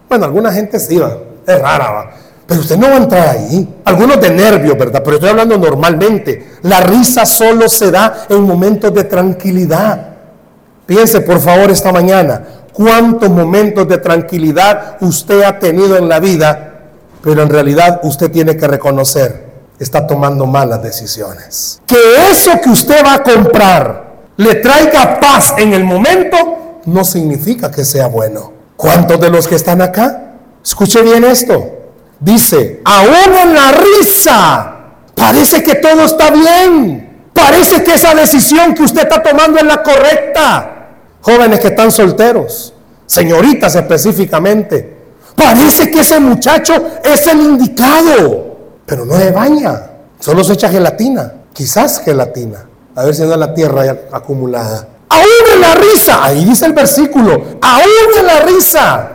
[0.08, 2.12] Bueno, alguna gente sí va, es rara, va.
[2.50, 3.76] Pero usted no va a entrar ahí.
[3.86, 5.04] Algunos de nervios, ¿verdad?
[5.04, 6.54] Pero estoy hablando normalmente.
[6.64, 10.16] La risa solo se da en momentos de tranquilidad.
[10.88, 12.42] Piense, por favor, esta mañana,
[12.74, 16.80] cuántos momentos de tranquilidad usted ha tenido en la vida,
[17.22, 19.46] pero en realidad usted tiene que reconocer,
[19.78, 21.80] está tomando malas decisiones.
[21.86, 27.70] Que eso que usted va a comprar le traiga paz en el momento, no significa
[27.70, 28.54] que sea bueno.
[28.76, 30.34] ¿Cuántos de los que están acá?
[30.64, 31.79] Escuche bien esto.
[32.20, 34.76] Dice, aún en la risa,
[35.16, 37.10] parece que todo está bien.
[37.34, 40.90] Parece que esa decisión que usted está tomando es la correcta.
[41.22, 42.74] Jóvenes que están solteros,
[43.06, 44.98] señoritas específicamente,
[45.36, 49.82] parece que ese muchacho es el indicado, pero no se baña,
[50.20, 54.88] solo se echa gelatina, quizás gelatina, a ver si no la tierra acumulada.
[55.10, 59.12] Aún en la risa, ahí dice el versículo, aún en la risa,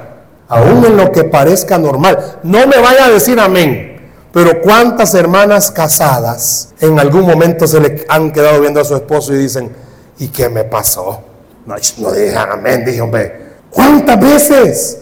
[0.48, 2.38] aún en lo que parezca normal.
[2.42, 3.94] No me vaya a decir amén.
[4.32, 9.32] Pero cuántas hermanas casadas en algún momento se le han quedado viendo a su esposo
[9.32, 9.72] y dicen,
[10.18, 11.22] ¿y qué me pasó?
[11.64, 13.44] No, no digan amén, dije, hombre.
[13.70, 14.98] ¿Cuántas veces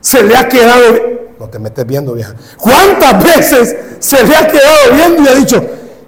[0.00, 0.82] se le ha quedado,
[1.38, 5.66] no te metes viendo, vieja, cuántas veces se le ha quedado viendo y ha dicho,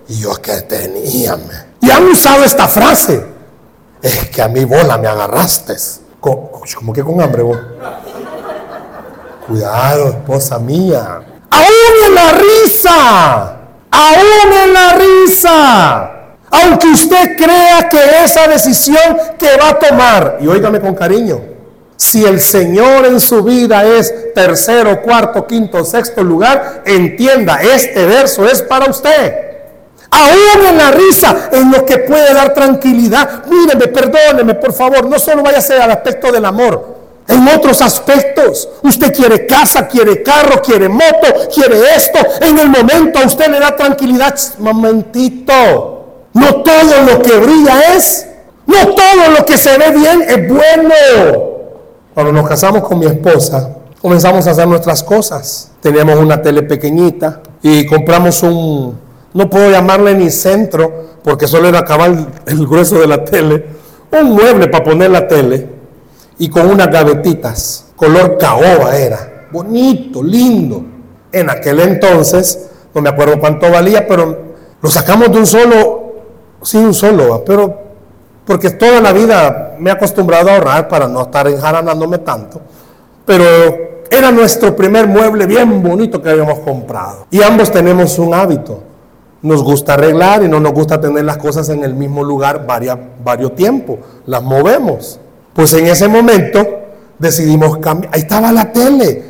[0.09, 1.37] ¿y yo qué tenía?
[1.81, 3.25] Y han usado esta frase,
[4.01, 5.75] es que a mi bola me agarraste.
[6.21, 7.59] Como que con hambre vos.
[9.47, 11.21] Cuidado, esposa mía.
[11.51, 13.57] Aún en la risa.
[13.91, 16.11] Aún en la risa.
[16.51, 21.41] Aunque usted crea que esa decisión que va a tomar, y óigame con cariño,
[21.97, 28.47] si el Señor en su vida es tercero, cuarto, quinto, sexto lugar, entienda, este verso
[28.47, 29.35] es para usted.
[30.11, 33.45] Aún en la risa, en lo que puede dar tranquilidad.
[33.47, 35.09] Míreme, perdóneme, por favor.
[35.09, 37.02] No solo vaya a ser al aspecto del amor.
[37.29, 42.19] En otros aspectos, usted quiere casa, quiere carro, quiere moto, quiere esto.
[42.41, 44.35] En el momento a usted le da tranquilidad.
[44.59, 46.29] Momentito.
[46.35, 48.27] No todo lo que brilla es.
[48.67, 50.95] No todo lo que se ve bien es bueno.
[52.15, 55.71] Cuando nos casamos con mi esposa, comenzamos a hacer nuestras cosas.
[55.81, 58.99] Teníamos una tele pequeñita y compramos un,
[59.33, 60.93] no puedo llamarle ni centro,
[61.25, 62.15] porque solo era acabar
[62.47, 63.67] el grueso de la tele,
[64.11, 65.82] un mueble para poner la tele
[66.43, 70.83] y con unas gavetitas, color caoba era, bonito, lindo.
[71.31, 74.39] En aquel entonces, no me acuerdo cuánto valía, pero
[74.81, 76.15] lo sacamos de un solo,
[76.61, 77.73] sí, un solo, pero
[78.45, 82.61] porque toda la vida me he acostumbrado a ahorrar para no estar enjaranándome tanto,
[83.25, 83.45] pero
[84.11, 87.29] era nuestro primer mueble bien bonito que habíamos comprado.
[87.31, 88.83] Y ambos tenemos un hábito.
[89.43, 92.99] Nos gusta arreglar y no nos gusta tener las cosas en el mismo lugar varios,
[93.23, 93.99] varios tiempos.
[94.27, 95.21] Las movemos.
[95.55, 96.67] Pues en ese momento
[97.19, 98.15] decidimos cambiar.
[98.15, 99.23] Ahí estaba la tele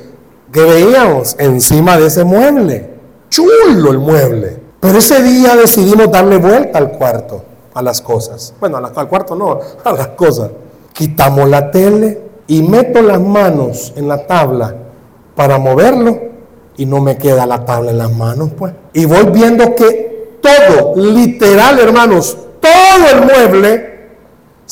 [0.53, 2.91] que veíamos encima de ese mueble.
[3.29, 4.61] Chulo el mueble.
[4.81, 8.55] Pero ese día decidimos darle vuelta al cuarto a las cosas.
[8.61, 10.51] Bueno, al cuarto no, a las cosas.
[10.93, 14.75] Quitamos la tele y meto las manos en la tabla
[15.35, 16.19] para moverlo
[16.77, 18.75] y no me queda la tabla en las manos, pues.
[18.93, 23.92] Y voy viendo que todo, literal, hermanos, todo el mueble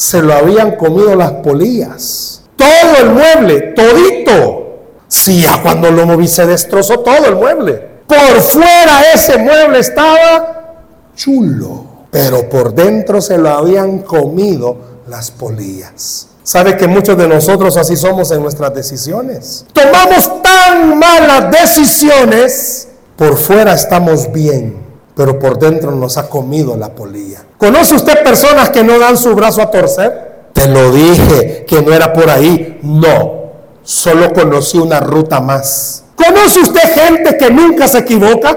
[0.01, 2.43] se lo habían comido las polillas.
[2.57, 4.79] Todo el mueble, todito.
[5.09, 7.91] Sí, ya cuando lo moví se destrozó todo el mueble.
[8.07, 10.85] Por fuera ese mueble estaba
[11.15, 14.77] chulo pero por dentro se lo habían comido
[15.09, 16.27] las polillas.
[16.43, 19.67] ¿Sabe que muchos de nosotros así somos en nuestras decisiones?
[19.73, 24.80] Tomamos tan malas decisiones, por fuera estamos bien,
[25.15, 27.45] pero por dentro nos ha comido la polilla.
[27.59, 30.31] ¿Conoce usted personas que no dan su brazo a torcer?
[30.53, 32.79] Te lo dije, que no era por ahí.
[32.83, 33.51] No,
[33.83, 36.05] solo conocí una ruta más.
[36.17, 38.57] ¿Conoce usted gente que nunca se equivoca?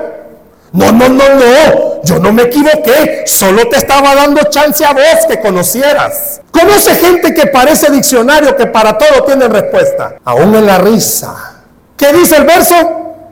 [0.74, 1.94] No, no, no, no.
[2.04, 3.24] Yo no me equivoqué.
[3.26, 6.42] Solo te estaba dando chance a vos que conocieras.
[6.52, 10.16] Conoce gente que parece diccionario que para todo tiene respuesta.
[10.26, 11.62] Aún en la risa.
[11.96, 12.76] ¿Qué dice el verso?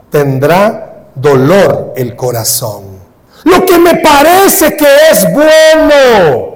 [0.10, 2.91] Tendrá dolor el corazón.
[3.44, 6.56] Lo que me parece que es bueno.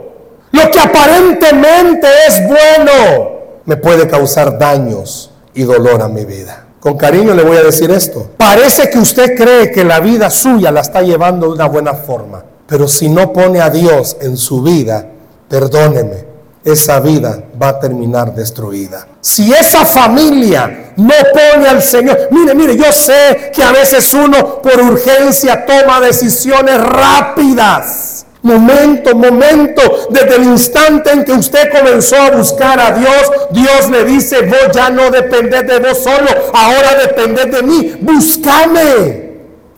[0.52, 3.32] Lo que aparentemente es bueno.
[3.66, 6.66] Me puede causar daños y dolor a mi vida.
[6.80, 8.30] Con cariño le voy a decir esto.
[8.38, 12.44] Parece que usted cree que la vida suya la está llevando de una buena forma.
[12.68, 15.06] Pero si no pone a Dios en su vida,
[15.50, 16.25] perdóneme,
[16.66, 19.08] esa vida va a terminar destruida.
[19.22, 24.62] Si esa familia no pone al Señor, mire, mire, yo sé que a veces uno
[24.64, 28.26] por urgencia toma decisiones rápidas.
[28.42, 34.06] Momento, momento, desde el instante en que usted comenzó a buscar a Dios, Dios le
[34.06, 39.25] dice, vos ya no dependés de vos solo, ahora dependés de mí, búscame.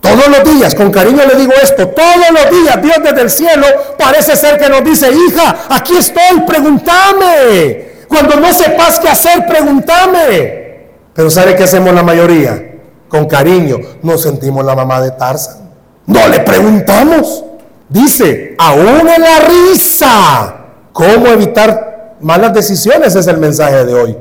[0.08, 3.66] Todos los días, con cariño le digo esto, todos los días Dios desde el cielo
[3.98, 7.88] parece ser que nos dice, hija, aquí estoy, pregúntame.
[8.08, 10.68] Cuando no sepas qué hacer, pregúntame.
[11.14, 12.76] Pero ¿sabe qué hacemos la mayoría?
[13.10, 15.72] Con cariño, nos sentimos la mamá de Tarzan.
[16.06, 17.44] No le preguntamos.
[17.90, 20.56] Dice, aún en la risa,
[20.94, 23.16] ¿cómo evitar malas decisiones?
[23.16, 24.18] Es el mensaje de hoy.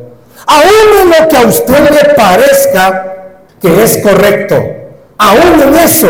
[0.46, 3.14] Aún en lo que a usted le parezca
[3.60, 4.62] que es correcto,
[5.18, 6.08] aún en eso,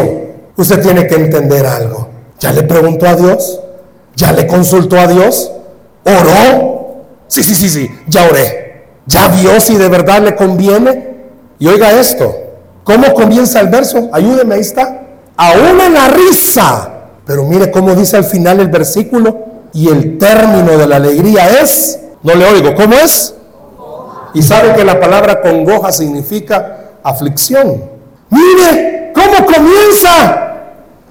[0.56, 2.08] usted tiene que entender algo.
[2.38, 3.60] ¿Ya le preguntó a Dios?
[4.14, 5.50] ¿Ya le consultó a Dios?
[6.04, 7.04] ¿Oró?
[7.28, 8.84] Sí, sí, sí, sí, ya oré.
[9.06, 11.16] ¿Ya vio si de verdad le conviene?
[11.58, 12.34] Y oiga esto,
[12.84, 14.08] ¿cómo comienza el verso?
[14.12, 15.02] Ayúdeme, ahí está.
[15.36, 16.92] Aún en la risa
[17.26, 21.98] pero mire cómo dice al final el versículo, y el término de la alegría es,
[22.22, 23.34] no le oigo, ¿cómo es?
[24.32, 27.95] Y sabe que la palabra congoja significa aflicción.
[28.30, 30.54] Mire cómo comienza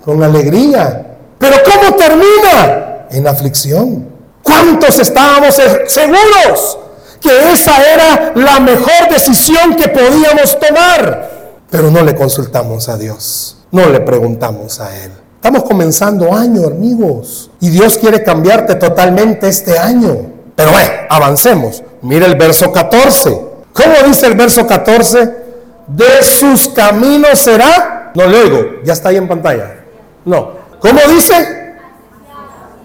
[0.04, 1.06] con alegría,
[1.38, 4.08] pero cómo termina en aflicción.
[4.44, 6.78] ¿Cuántos estábamos seguros
[7.20, 11.32] que esa era la mejor decisión que podíamos tomar?
[11.70, 15.12] Pero no le consultamos a Dios, no le preguntamos a Él.
[15.36, 17.52] Estamos comenzando año, amigos.
[17.60, 20.32] Y Dios quiere cambiarte totalmente este año.
[20.56, 21.84] Pero bueno, avancemos.
[22.02, 23.30] Mira el verso 14.
[23.74, 25.45] ¿Cómo dice el verso 14?
[25.88, 28.12] De sus caminos será.
[28.16, 29.76] No le ya está ahí en pantalla.
[30.24, 30.52] No.
[30.80, 31.76] ¿Cómo dice?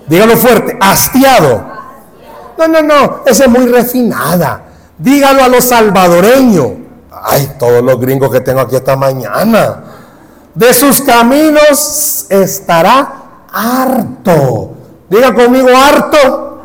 [0.07, 0.77] Dígalo fuerte.
[0.81, 1.65] Hastiado.
[2.59, 3.21] No, no, no.
[3.27, 4.63] Esa es muy refinada.
[4.99, 6.73] Dígalo a los salvadoreños.
[7.11, 9.85] Ay, todos los gringos que tengo aquí esta mañana
[10.55, 13.13] de sus caminos estará
[13.53, 14.73] harto.
[15.09, 16.63] Diga conmigo, harto.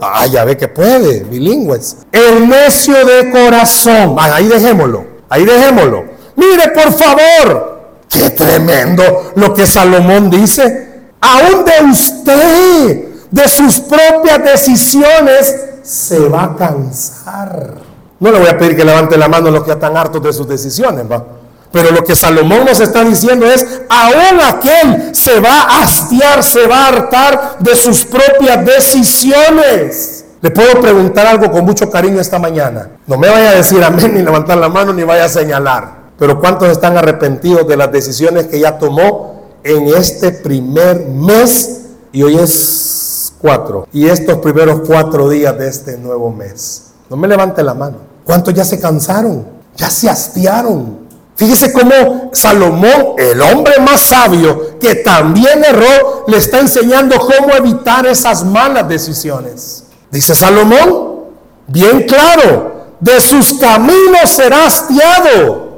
[0.00, 1.98] Ah, ya ve que puede, bilingües.
[2.12, 4.16] El necio de corazón.
[4.18, 6.04] Ah, ahí dejémoslo, ahí dejémoslo.
[6.36, 10.88] Mire, por favor, qué tremendo lo que Salomón dice.
[11.20, 17.74] Aún de usted, de sus propias decisiones, se va a cansar.
[18.20, 20.48] No le voy a pedir que levante la mano los que están hartos de sus
[20.48, 21.24] decisiones, va.
[21.70, 26.66] Pero lo que Salomón nos está diciendo es, aún aquel se va a hastiar, se
[26.66, 30.17] va a hartar de sus propias decisiones.
[30.40, 32.90] Le puedo preguntar algo con mucho cariño esta mañana.
[33.06, 35.98] No me vaya a decir amén, ni levantar la mano, ni vaya a señalar.
[36.18, 41.82] Pero ¿cuántos están arrepentidos de las decisiones que ya tomó en este primer mes?
[42.12, 43.86] Y hoy es cuatro.
[43.92, 46.92] Y estos primeros cuatro días de este nuevo mes.
[47.10, 47.98] No me levante la mano.
[48.24, 49.46] ¿Cuántos ya se cansaron?
[49.76, 51.08] Ya se hastiaron.
[51.36, 58.06] Fíjese cómo Salomón, el hombre más sabio, que también erró, le está enseñando cómo evitar
[58.06, 59.84] esas malas decisiones.
[60.10, 61.24] Dice Salomón,
[61.66, 65.68] bien claro, de sus caminos será hastiado,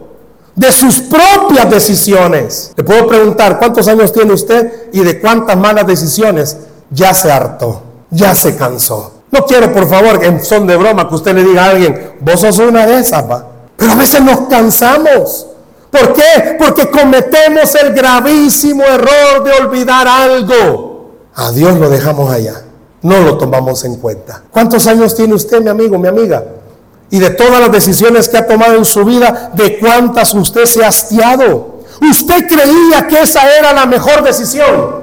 [0.55, 2.73] de sus propias decisiones.
[2.77, 6.57] Le puedo preguntar, ¿cuántos años tiene usted y de cuántas malas decisiones
[6.91, 9.15] ya se hartó, ya se cansó?
[9.31, 12.41] No quiero, por favor, en son de broma, que usted le diga a alguien, vos
[12.41, 13.47] sos una de esas, va.
[13.77, 15.47] Pero a veces nos cansamos.
[15.91, 16.57] ¿Por qué?
[16.59, 21.11] Porque cometemos el gravísimo error de olvidar algo.
[21.35, 22.63] A Dios lo dejamos allá.
[23.03, 24.43] No lo tomamos en cuenta.
[24.51, 26.45] ¿Cuántos años tiene usted, mi amigo, mi amiga?
[27.11, 30.85] Y de todas las decisiones que ha tomado en su vida, ¿de cuántas usted se
[30.85, 31.81] ha hastiado?
[32.01, 35.01] Usted creía que esa era la mejor decisión,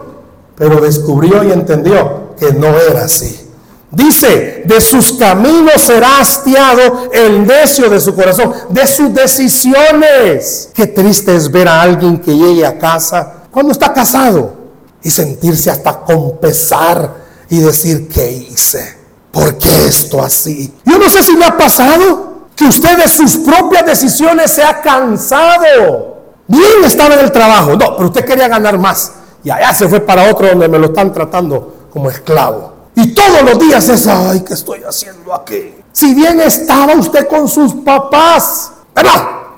[0.55, 3.47] pero descubrió y entendió que no era así.
[3.89, 10.69] Dice, de sus caminos será hastiado el necio de su corazón, de sus decisiones.
[10.73, 14.53] Qué triste es ver a alguien que llegue a casa cuando está casado
[15.01, 18.97] y sentirse hasta con pesar y decir, ¿qué hice?
[19.31, 20.73] ¿Por qué esto así?
[20.86, 24.81] Yo no sé si le ha pasado que usted de sus propias decisiones se ha
[24.81, 26.17] cansado.
[26.47, 29.12] Bien estaba en el trabajo, no, pero usted quería ganar más.
[29.43, 32.73] Y allá se fue para otro donde me lo están tratando como esclavo.
[32.95, 35.75] Y todos los días es, ay, ¿qué estoy haciendo aquí?
[35.91, 39.10] Si bien estaba usted con sus papás, pero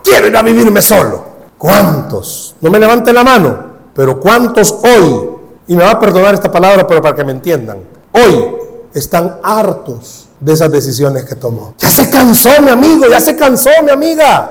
[0.04, 1.24] quiero ir a vivirme solo.
[1.58, 2.56] ¿Cuántos?
[2.62, 3.58] No me levante la mano,
[3.94, 5.29] pero ¿cuántos hoy,
[5.70, 7.78] y me va a perdonar esta palabra, pero para que me entiendan,
[8.12, 8.56] hoy
[8.92, 11.76] están hartos de esas decisiones que tomó?
[11.78, 14.50] Ya se cansó mi amigo, ya se cansó mi amiga.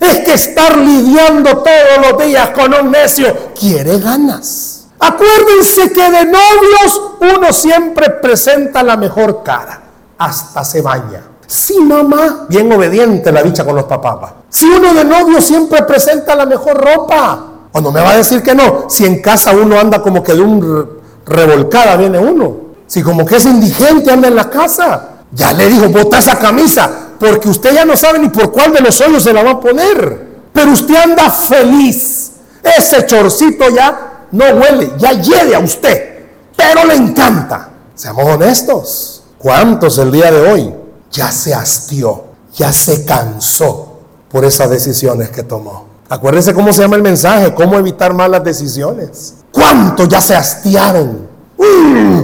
[0.00, 4.86] Es que estar lidiando todos los días con un necio quiere ganas.
[4.98, 9.80] Acuérdense que de novios uno siempre presenta la mejor cara,
[10.18, 11.22] hasta se baña.
[11.46, 14.32] Sí, mamá, bien obediente la dicha con los papás.
[14.48, 18.42] Si uno de novio siempre presenta la mejor ropa, o no me va a decir
[18.42, 23.02] que no, si en casa uno anda como que de un revolcada viene uno, si
[23.02, 27.48] como que es indigente anda en la casa, ya le dijo, bota esa camisa, porque
[27.48, 30.26] usted ya no sabe ni por cuál de los hoyos se la va a poner,
[30.52, 32.32] pero usted anda feliz.
[32.62, 36.26] Ese chorcito ya no huele, ya hiede a usted,
[36.56, 37.70] pero le encanta.
[37.94, 39.22] Seamos honestos.
[39.38, 40.74] ¿Cuántos el día de hoy
[41.12, 44.00] ya se hastió, ya se cansó
[44.30, 45.87] por esas decisiones que tomó?
[46.08, 49.34] Acuérdense cómo se llama el mensaje, cómo evitar malas decisiones.
[49.52, 51.28] ¿Cuántos ya se hastiaron?
[51.58, 52.18] Mm,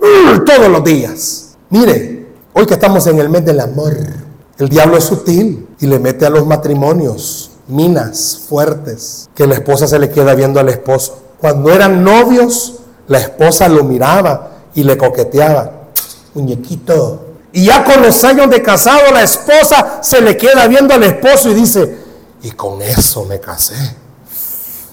[0.00, 1.56] mm, todos los días.
[1.70, 3.96] Mire, hoy que estamos en el mes del amor,
[4.58, 9.88] el diablo es sutil y le mete a los matrimonios minas fuertes que la esposa
[9.88, 11.18] se le queda viendo al esposo.
[11.40, 12.74] Cuando eran novios,
[13.08, 15.72] la esposa lo miraba y le coqueteaba.
[16.34, 17.24] Muñequito.
[17.52, 21.50] Y ya con los años de casado, la esposa se le queda viendo al esposo
[21.50, 22.05] y dice,
[22.42, 23.96] y con eso me casé.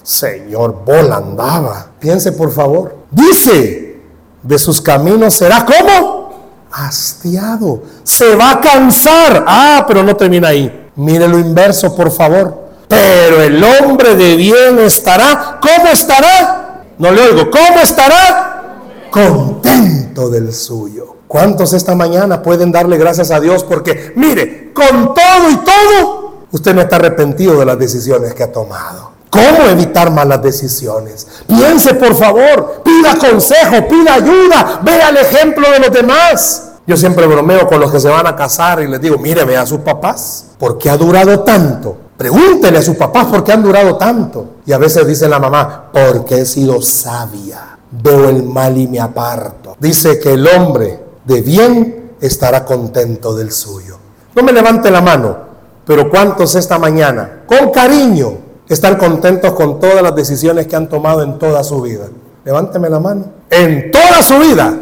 [0.02, 1.86] Señor, bola andaba.
[1.98, 2.96] Piense por favor.
[3.10, 4.00] Dice,
[4.42, 7.82] de sus caminos será como hastiado.
[8.02, 9.44] Se va a cansar.
[9.46, 10.90] Ah, pero no termina ahí.
[10.96, 12.64] Mire lo inverso, por favor.
[12.88, 16.84] Pero el hombre de bien estará, ¿cómo estará?
[16.98, 18.74] No le oigo, ¿cómo estará?
[19.10, 21.16] Contento del suyo.
[21.26, 23.64] ¿Cuántos esta mañana pueden darle gracias a Dios?
[23.64, 26.23] Porque, mire, con todo y todo,
[26.54, 29.10] usted no está arrepentido de las decisiones que ha tomado.
[29.28, 31.26] ¿Cómo evitar malas decisiones?
[31.48, 36.70] Piense, por favor, pida consejo, pida ayuda, vea el ejemplo de los demás.
[36.86, 39.62] Yo siempre bromeo con los que se van a casar y les digo, mire, vea
[39.62, 41.96] a sus papás, ¿por qué ha durado tanto?
[42.16, 44.58] Pregúntele a sus papás por qué han durado tanto.
[44.64, 47.76] Y a veces dice la mamá, porque he sido sabia.
[47.90, 49.76] Veo el mal y me aparto.
[49.80, 53.98] Dice que el hombre de bien estará contento del suyo.
[54.36, 55.43] No me levante la mano,
[55.86, 61.22] pero ¿cuántos esta mañana, con cariño, están contentos con todas las decisiones que han tomado
[61.22, 62.06] en toda su vida?
[62.44, 63.24] Levánteme la mano.
[63.50, 64.74] En toda su vida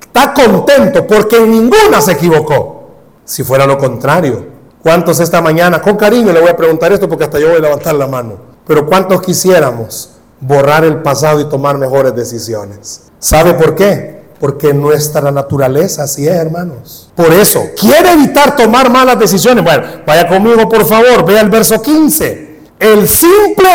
[0.00, 2.88] está contento porque en ninguna se equivocó.
[3.24, 4.46] Si fuera lo contrario,
[4.82, 7.60] ¿cuántos esta mañana, con cariño le voy a preguntar esto porque hasta yo voy a
[7.60, 8.36] levantar la mano,
[8.66, 13.02] pero cuántos quisiéramos borrar el pasado y tomar mejores decisiones?
[13.18, 14.17] ¿Sabe por qué?
[14.40, 17.10] Porque nuestra naturaleza así es, hermanos.
[17.14, 19.64] Por eso, quiere evitar tomar malas decisiones.
[19.64, 22.58] Bueno, vaya conmigo, por favor, vea el verso 15.
[22.78, 23.68] El simple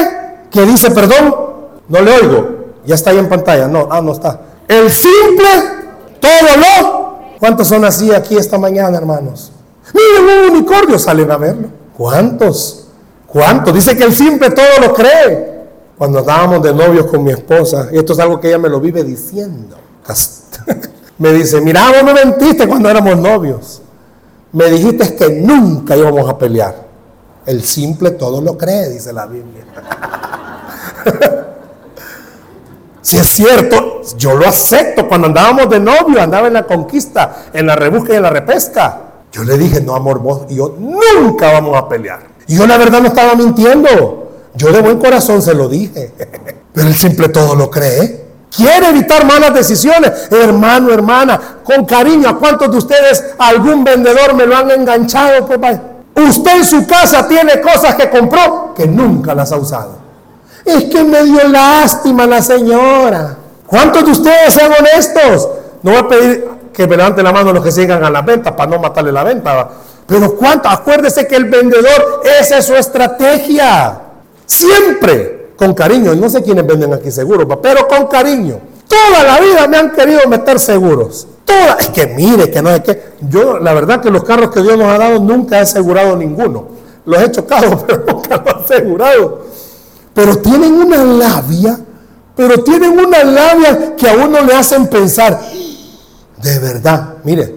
[0.50, 1.36] que dice, perdón,
[1.90, 2.50] no le oigo,
[2.86, 3.68] ya está ahí en pantalla.
[3.68, 4.40] No, ah, no está.
[4.68, 5.48] El simple,
[6.20, 7.14] todo lo.
[7.40, 9.52] ¿Cuántos son así aquí esta mañana, hermanos?
[9.94, 11.68] Miren, un unicornio, salen a verlo.
[11.98, 12.88] ¿Cuántos?
[13.28, 13.74] ¿Cuántos?
[13.74, 15.54] Dice que el simple todo lo cree.
[15.98, 18.80] Cuando estábamos de novios con mi esposa, y esto es algo que ella me lo
[18.80, 19.78] vive diciendo.
[21.18, 23.82] me dice, mira, vos me mentiste cuando éramos novios.
[24.52, 26.84] Me dijiste que nunca íbamos a pelear.
[27.46, 29.66] El simple todo lo cree, dice la Biblia.
[33.04, 35.08] Si es cierto, yo lo acepto.
[35.10, 39.02] Cuando andábamos de novio, andaba en la conquista, en la rebusca y en la repesca.
[39.30, 42.22] Yo le dije, no, amor, vos y yo nunca vamos a pelear.
[42.48, 44.32] Y yo la verdad no estaba mintiendo.
[44.56, 46.14] Yo de buen corazón se lo dije.
[46.74, 48.23] Pero él simple todo lo cree.
[48.56, 50.28] Quiere evitar malas decisiones.
[50.30, 55.46] Hermano, hermana, con cariño, ¿a cuántos de ustedes algún vendedor me lo han enganchado?
[55.46, 55.60] Pues
[56.16, 59.98] Usted en su casa tiene cosas que compró que nunca las ha usado.
[60.64, 63.36] Es que me dio lástima la señora.
[63.66, 65.50] ¿Cuántos de ustedes sean honestos?
[65.82, 68.56] No voy a pedir que me levanten la mano los que sigan a la venta
[68.56, 69.70] para no matarle la venta.
[70.06, 74.00] Pero cuánto, acuérdese que el vendedor, esa es su estrategia.
[74.46, 76.16] Siempre con cariño.
[76.16, 78.60] No sé quiénes venden aquí seguros, pero con cariño.
[78.88, 81.28] Toda la vida me han querido meter seguros.
[81.46, 83.14] Toda, es que mire, que no es que.
[83.22, 86.68] Yo, la verdad que los carros que Dios nos ha dado nunca he asegurado ninguno.
[87.06, 89.44] Los he chocado, pero nunca los he asegurado
[90.14, 91.80] pero tienen una labia,
[92.36, 95.40] pero tienen una labia que a uno le hacen pensar,
[96.42, 97.56] de verdad, mire,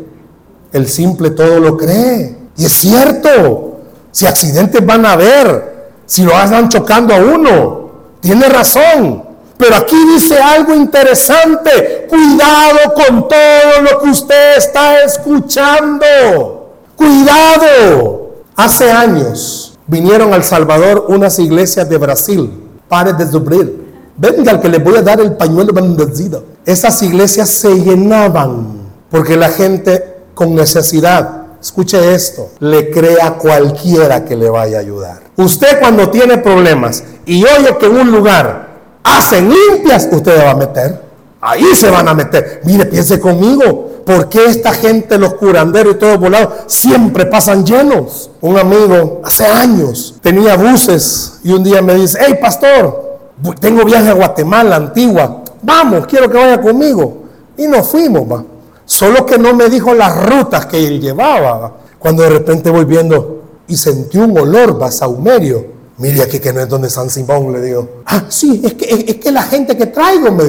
[0.72, 2.36] el simple todo lo cree.
[2.56, 3.80] Y es cierto,
[4.10, 7.85] si accidentes van a haber, si lo hacen chocando a uno,
[8.20, 9.24] tiene razón.
[9.58, 16.74] Pero aquí dice algo interesante, cuidado con todo lo que usted está escuchando.
[16.94, 18.26] Cuidado.
[18.54, 22.50] Hace años, vinieron al Salvador unas iglesias de Brasil,
[22.88, 23.86] pares de sufrir.
[24.16, 26.44] Venga, que les voy a dar el pañuelo bendecido.
[26.64, 34.24] Esas iglesias se llenaban porque la gente con necesidad, escuche esto, le cree a cualquiera
[34.24, 35.18] que le vaya a ayudar.
[35.36, 38.68] Usted cuando tiene problemas y oye que en un lugar
[39.02, 41.02] hacen limpias, usted va a meter.
[41.40, 42.60] Ahí se van a meter.
[42.64, 44.02] Mire, piense conmigo.
[44.06, 48.30] ¿Por qué esta gente, los curanderos y todos volados, siempre pasan llenos?
[48.40, 53.18] Un amigo hace años tenía buses y un día me dice, hey pastor,
[53.58, 57.24] tengo viaje a Guatemala, Antigua, vamos, quiero que vaya conmigo.
[57.56, 58.44] Y nos fuimos, va.
[58.86, 61.72] Solo que no me dijo las rutas que él llevaba.
[61.98, 65.66] Cuando de repente voy viendo y sentí un olor, va, saumerio.
[65.98, 68.02] Mire aquí que no es donde San Simón, le digo.
[68.06, 70.44] Ah, sí, es que, es, que la gente que traigo me...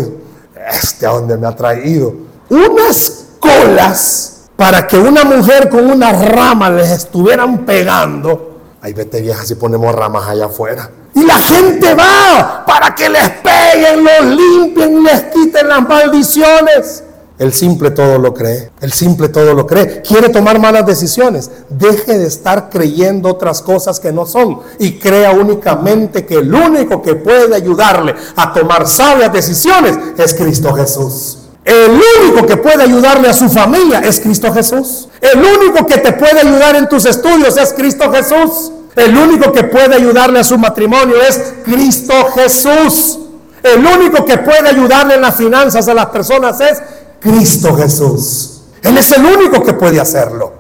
[0.71, 2.13] Este a donde me ha traído.
[2.49, 8.59] Unas colas para que una mujer con una rama les estuvieran pegando.
[8.81, 10.89] Ahí vete vieja si ponemos ramas allá afuera.
[11.15, 17.03] Y la gente va para que les peguen, los limpien, les quiten las maldiciones.
[17.39, 18.71] El simple todo lo cree.
[18.81, 20.01] El simple todo lo cree.
[20.01, 21.51] Quiere tomar malas decisiones.
[21.69, 24.61] Deje de estar creyendo otras cosas que no son.
[24.79, 30.73] Y crea únicamente que el único que puede ayudarle a tomar sabias decisiones es Cristo
[30.73, 31.38] Jesús.
[31.63, 35.09] El único que puede ayudarle a su familia es Cristo Jesús.
[35.21, 38.71] El único que te puede ayudar en tus estudios es Cristo Jesús.
[38.95, 43.19] El único que puede ayudarle a su matrimonio es Cristo Jesús.
[43.61, 46.81] El único que puede ayudarle en las finanzas a las personas es
[47.20, 48.61] Cristo Jesús.
[48.82, 50.53] Él es el único que puede hacerlo.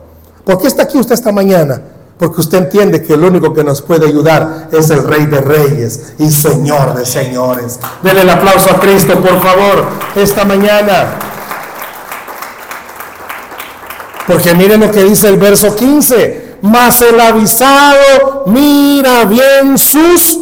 [0.43, 1.81] ¿Por qué está aquí usted esta mañana?
[2.17, 6.13] Porque usted entiende que el único que nos puede ayudar es el Rey de Reyes
[6.17, 7.79] y Señor de Señores.
[8.01, 9.85] Denle el aplauso a Cristo, por favor,
[10.15, 11.19] esta mañana.
[14.25, 16.57] Porque miren lo que dice el verso 15.
[16.63, 20.39] Mas el avisado mira bien sus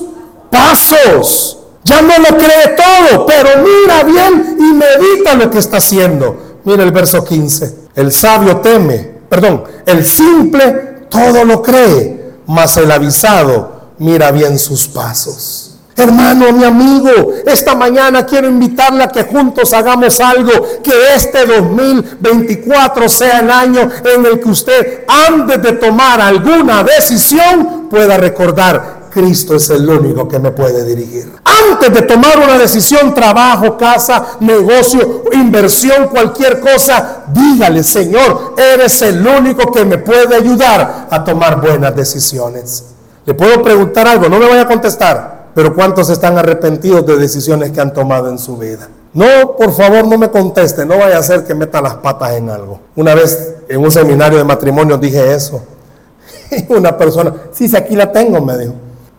[0.49, 1.59] pasos.
[1.85, 6.59] Ya no lo cree todo, pero mira bien y medita lo que está haciendo.
[6.63, 7.75] Mira el verso 15.
[7.95, 14.87] El sabio teme, perdón, el simple todo lo cree, mas el avisado mira bien sus
[14.87, 15.75] pasos.
[15.95, 20.51] Hermano, mi amigo, esta mañana quiero invitarle a que juntos hagamos algo,
[20.83, 27.87] que este 2024 sea el año en el que usted, antes de tomar alguna decisión,
[27.89, 31.31] pueda recordar Cristo es el único que me puede dirigir.
[31.71, 39.25] Antes de tomar una decisión, trabajo, casa, negocio, inversión, cualquier cosa, dígale, Señor, eres el
[39.25, 42.87] único que me puede ayudar a tomar buenas decisiones.
[43.25, 47.71] Le puedo preguntar algo, no me voy a contestar, pero ¿cuántos están arrepentidos de decisiones
[47.71, 48.89] que han tomado en su vida?
[49.13, 52.49] No, por favor, no me conteste, no vaya a ser que meta las patas en
[52.49, 52.81] algo.
[52.97, 55.63] Una vez en un seminario de matrimonio dije eso.
[56.51, 58.73] Y una persona, sí, sí, aquí la tengo, me dijo.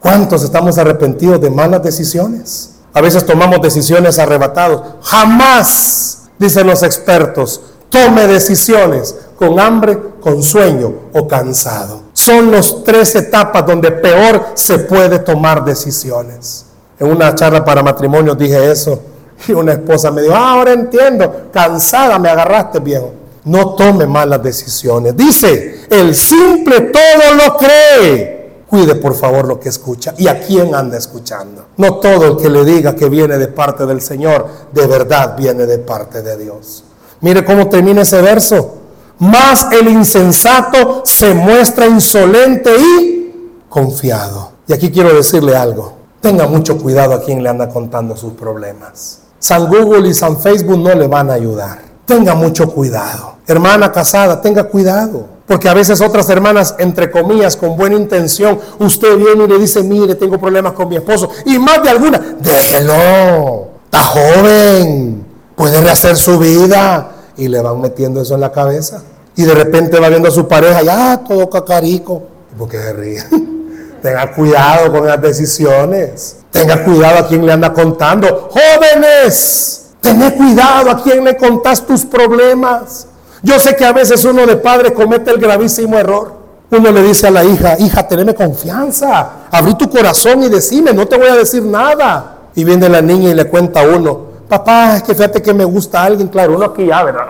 [0.06, 2.76] ¿Cuántos estamos arrepentidos de malas decisiones?
[2.94, 4.80] A veces tomamos decisiones arrebatados.
[5.02, 12.02] Jamás, dicen los expertos, tome decisiones con hambre, con sueño o cansado.
[12.12, 16.66] Son las tres etapas donde peor se puede tomar decisiones.
[17.00, 19.00] En una charla para matrimonio dije eso
[19.48, 23.12] y una esposa me dijo, ah, ahora entiendo, cansada me agarraste viejo.
[23.42, 25.16] No tome malas decisiones.
[25.16, 28.35] Dice, el simple todo lo cree
[28.68, 31.66] Cuide por favor lo que escucha y a quién anda escuchando.
[31.76, 35.66] No todo el que le diga que viene de parte del Señor, de verdad viene
[35.66, 36.82] de parte de Dios.
[37.20, 38.78] Mire cómo termina ese verso.
[39.18, 44.52] Más el insensato se muestra insolente y confiado.
[44.66, 45.94] Y aquí quiero decirle algo.
[46.20, 49.20] Tenga mucho cuidado a quien le anda contando sus problemas.
[49.38, 51.78] San Google y San Facebook no le van a ayudar.
[52.04, 53.36] Tenga mucho cuidado.
[53.46, 55.35] Hermana casada, tenga cuidado.
[55.46, 59.82] Porque a veces otras hermanas, entre comillas, con buena intención, usted viene y le dice,
[59.82, 61.30] mire, tengo problemas con mi esposo.
[61.44, 65.24] Y más de alguna, déjelo, está joven,
[65.54, 67.12] puede rehacer su vida.
[67.36, 69.02] Y le van metiendo eso en la cabeza.
[69.36, 72.22] Y de repente va viendo a su pareja, ya, todo cacarico.
[72.58, 73.22] porque se ríe?
[74.02, 76.38] Tenga cuidado con las decisiones.
[76.50, 78.50] Tenga cuidado a quien le anda contando.
[78.50, 83.08] Jóvenes, tened cuidado a quien le contás tus problemas.
[83.42, 86.34] Yo sé que a veces uno de padre comete el gravísimo error.
[86.70, 91.06] Uno le dice a la hija, hija, teneme confianza, abrí tu corazón y decime, no
[91.06, 92.38] te voy a decir nada.
[92.56, 95.64] Y viene la niña y le cuenta a uno, papá, es que fíjate que me
[95.64, 97.24] gusta alguien, claro, uno aquí ya, ¿verdad?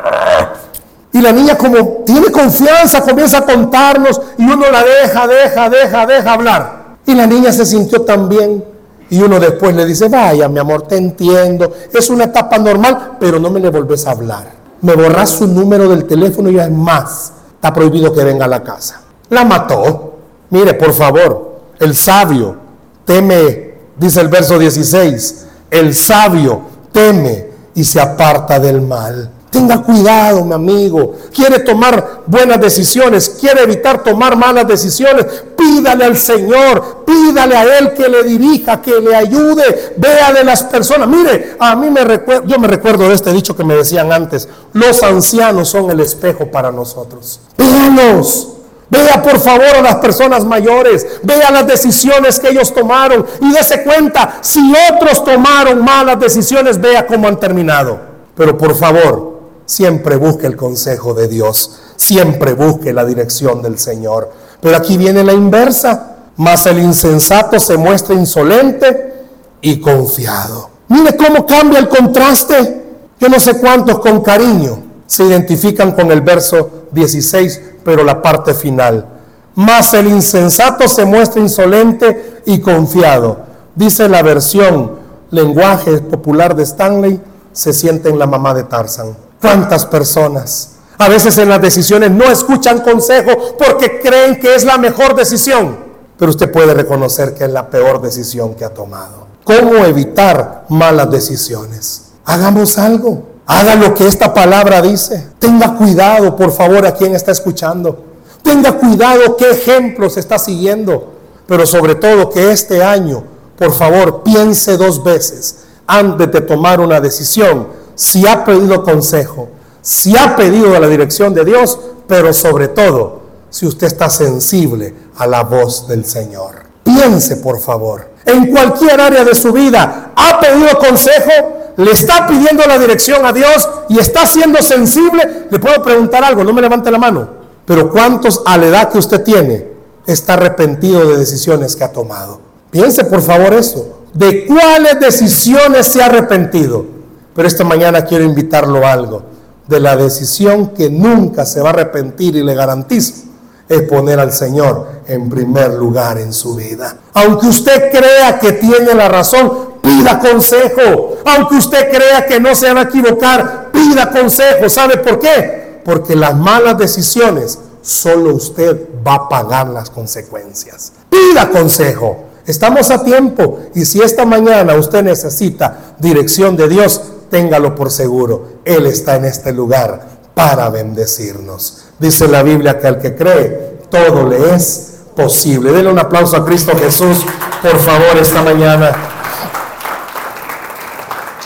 [1.12, 6.06] Y la niña como tiene confianza, comienza a contarnos y uno la deja, deja, deja,
[6.06, 6.86] deja hablar.
[7.04, 8.64] Y la niña se sintió tan bien.
[9.10, 13.38] Y uno después le dice, vaya, mi amor, te entiendo, es una etapa normal, pero
[13.38, 17.32] no me le volvés a hablar me borras su número del teléfono y es más,
[17.54, 19.00] está prohibido que venga a la casa.
[19.30, 20.14] La mató.
[20.50, 22.56] Mire, por favor, el sabio
[23.04, 26.60] teme, dice el verso 16, el sabio
[26.92, 29.28] teme y se aparta del mal.
[29.56, 31.14] Tenga cuidado, mi amigo.
[31.34, 35.24] Quiere tomar buenas decisiones, quiere evitar tomar malas decisiones.
[35.56, 39.94] Pídale al Señor, pídale a Él que le dirija, que le ayude.
[39.96, 41.08] Vea de las personas.
[41.08, 44.46] Mire, a mí me recuerdo, yo me recuerdo de este dicho que me decían antes:
[44.74, 47.40] los ancianos son el espejo para nosotros.
[47.56, 48.48] Véanos.
[48.90, 53.82] Vea por favor a las personas mayores, vea las decisiones que ellos tomaron y dése
[53.82, 57.98] cuenta, si otros tomaron malas decisiones, vea cómo han terminado.
[58.36, 59.35] Pero por favor,
[59.66, 64.32] Siempre busque el consejo de Dios, siempre busque la dirección del Señor.
[64.60, 69.14] Pero aquí viene la inversa, más el insensato se muestra insolente
[69.60, 70.70] y confiado.
[70.88, 72.84] Mire cómo cambia el contraste.
[73.18, 78.54] Yo no sé cuántos con cariño se identifican con el verso 16, pero la parte
[78.54, 79.06] final.
[79.54, 83.38] Más el insensato se muestra insolente y confiado.
[83.74, 84.96] Dice la versión
[85.30, 87.20] lenguaje popular de Stanley,
[87.52, 89.16] se siente en la mamá de Tarzan.
[89.40, 94.78] ¿Cuántas personas a veces en las decisiones no escuchan consejo porque creen que es la
[94.78, 95.76] mejor decisión?
[96.18, 99.26] Pero usted puede reconocer que es la peor decisión que ha tomado.
[99.44, 102.06] ¿Cómo evitar malas decisiones?
[102.24, 103.36] Hagamos algo.
[103.46, 105.28] Haga lo que esta palabra dice.
[105.38, 108.04] Tenga cuidado, por favor, a quien está escuchando.
[108.42, 111.12] Tenga cuidado qué ejemplos está siguiendo.
[111.46, 113.22] Pero sobre todo que este año,
[113.56, 119.48] por favor, piense dos veces antes de tomar una decisión si ha pedido consejo,
[119.82, 125.26] si ha pedido la dirección de Dios, pero sobre todo, si usted está sensible a
[125.26, 126.66] la voz del Señor.
[126.84, 132.64] Piense, por favor, en cualquier área de su vida, ha pedido consejo, le está pidiendo
[132.66, 135.46] la dirección a Dios y está siendo sensible.
[135.50, 137.28] Le puedo preguntar algo, no me levante la mano,
[137.64, 139.66] pero ¿cuántos a la edad que usted tiene
[140.06, 142.40] está arrepentido de decisiones que ha tomado?
[142.70, 144.04] Piense, por favor, eso.
[144.12, 146.95] ¿De cuáles decisiones se ha arrepentido?
[147.36, 149.22] Pero esta mañana quiero invitarlo a algo.
[149.68, 153.26] De la decisión que nunca se va a arrepentir y le garantizo
[153.68, 156.96] es poner al Señor en primer lugar en su vida.
[157.14, 161.16] Aunque usted crea que tiene la razón, pida consejo.
[161.24, 164.68] Aunque usted crea que no se va a equivocar, pida consejo.
[164.68, 165.80] ¿Sabe por qué?
[165.84, 170.92] Porque las malas decisiones solo usted va a pagar las consecuencias.
[171.10, 172.24] Pida consejo.
[172.46, 178.60] Estamos a tiempo y si esta mañana usted necesita dirección de Dios, téngalo por seguro.
[178.64, 181.86] Él está en este lugar para bendecirnos.
[181.98, 185.72] Dice la Biblia que al que cree, todo le es posible.
[185.72, 187.24] Denle un aplauso a Cristo Jesús,
[187.62, 188.94] por favor, esta mañana.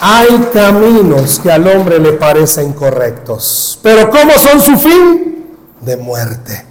[0.00, 5.46] Hay caminos que al hombre le parecen correctos, pero ¿cómo son su fin?
[5.80, 6.66] De muerte.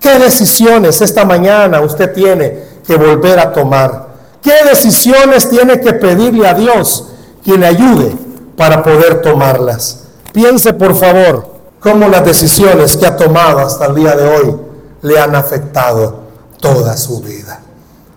[0.00, 4.08] ¿Qué decisiones esta mañana usted tiene que volver a tomar?
[4.42, 7.08] ¿Qué decisiones tiene que pedirle a Dios
[7.44, 8.29] que le ayude
[8.60, 10.00] para poder tomarlas?
[10.34, 11.46] Piense por favor
[11.80, 14.56] cómo las decisiones que ha tomado hasta el día de hoy
[15.00, 16.20] le han afectado
[16.60, 17.58] toda su vida.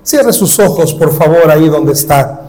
[0.03, 2.41] Cierre sus ojos por favor ahí donde está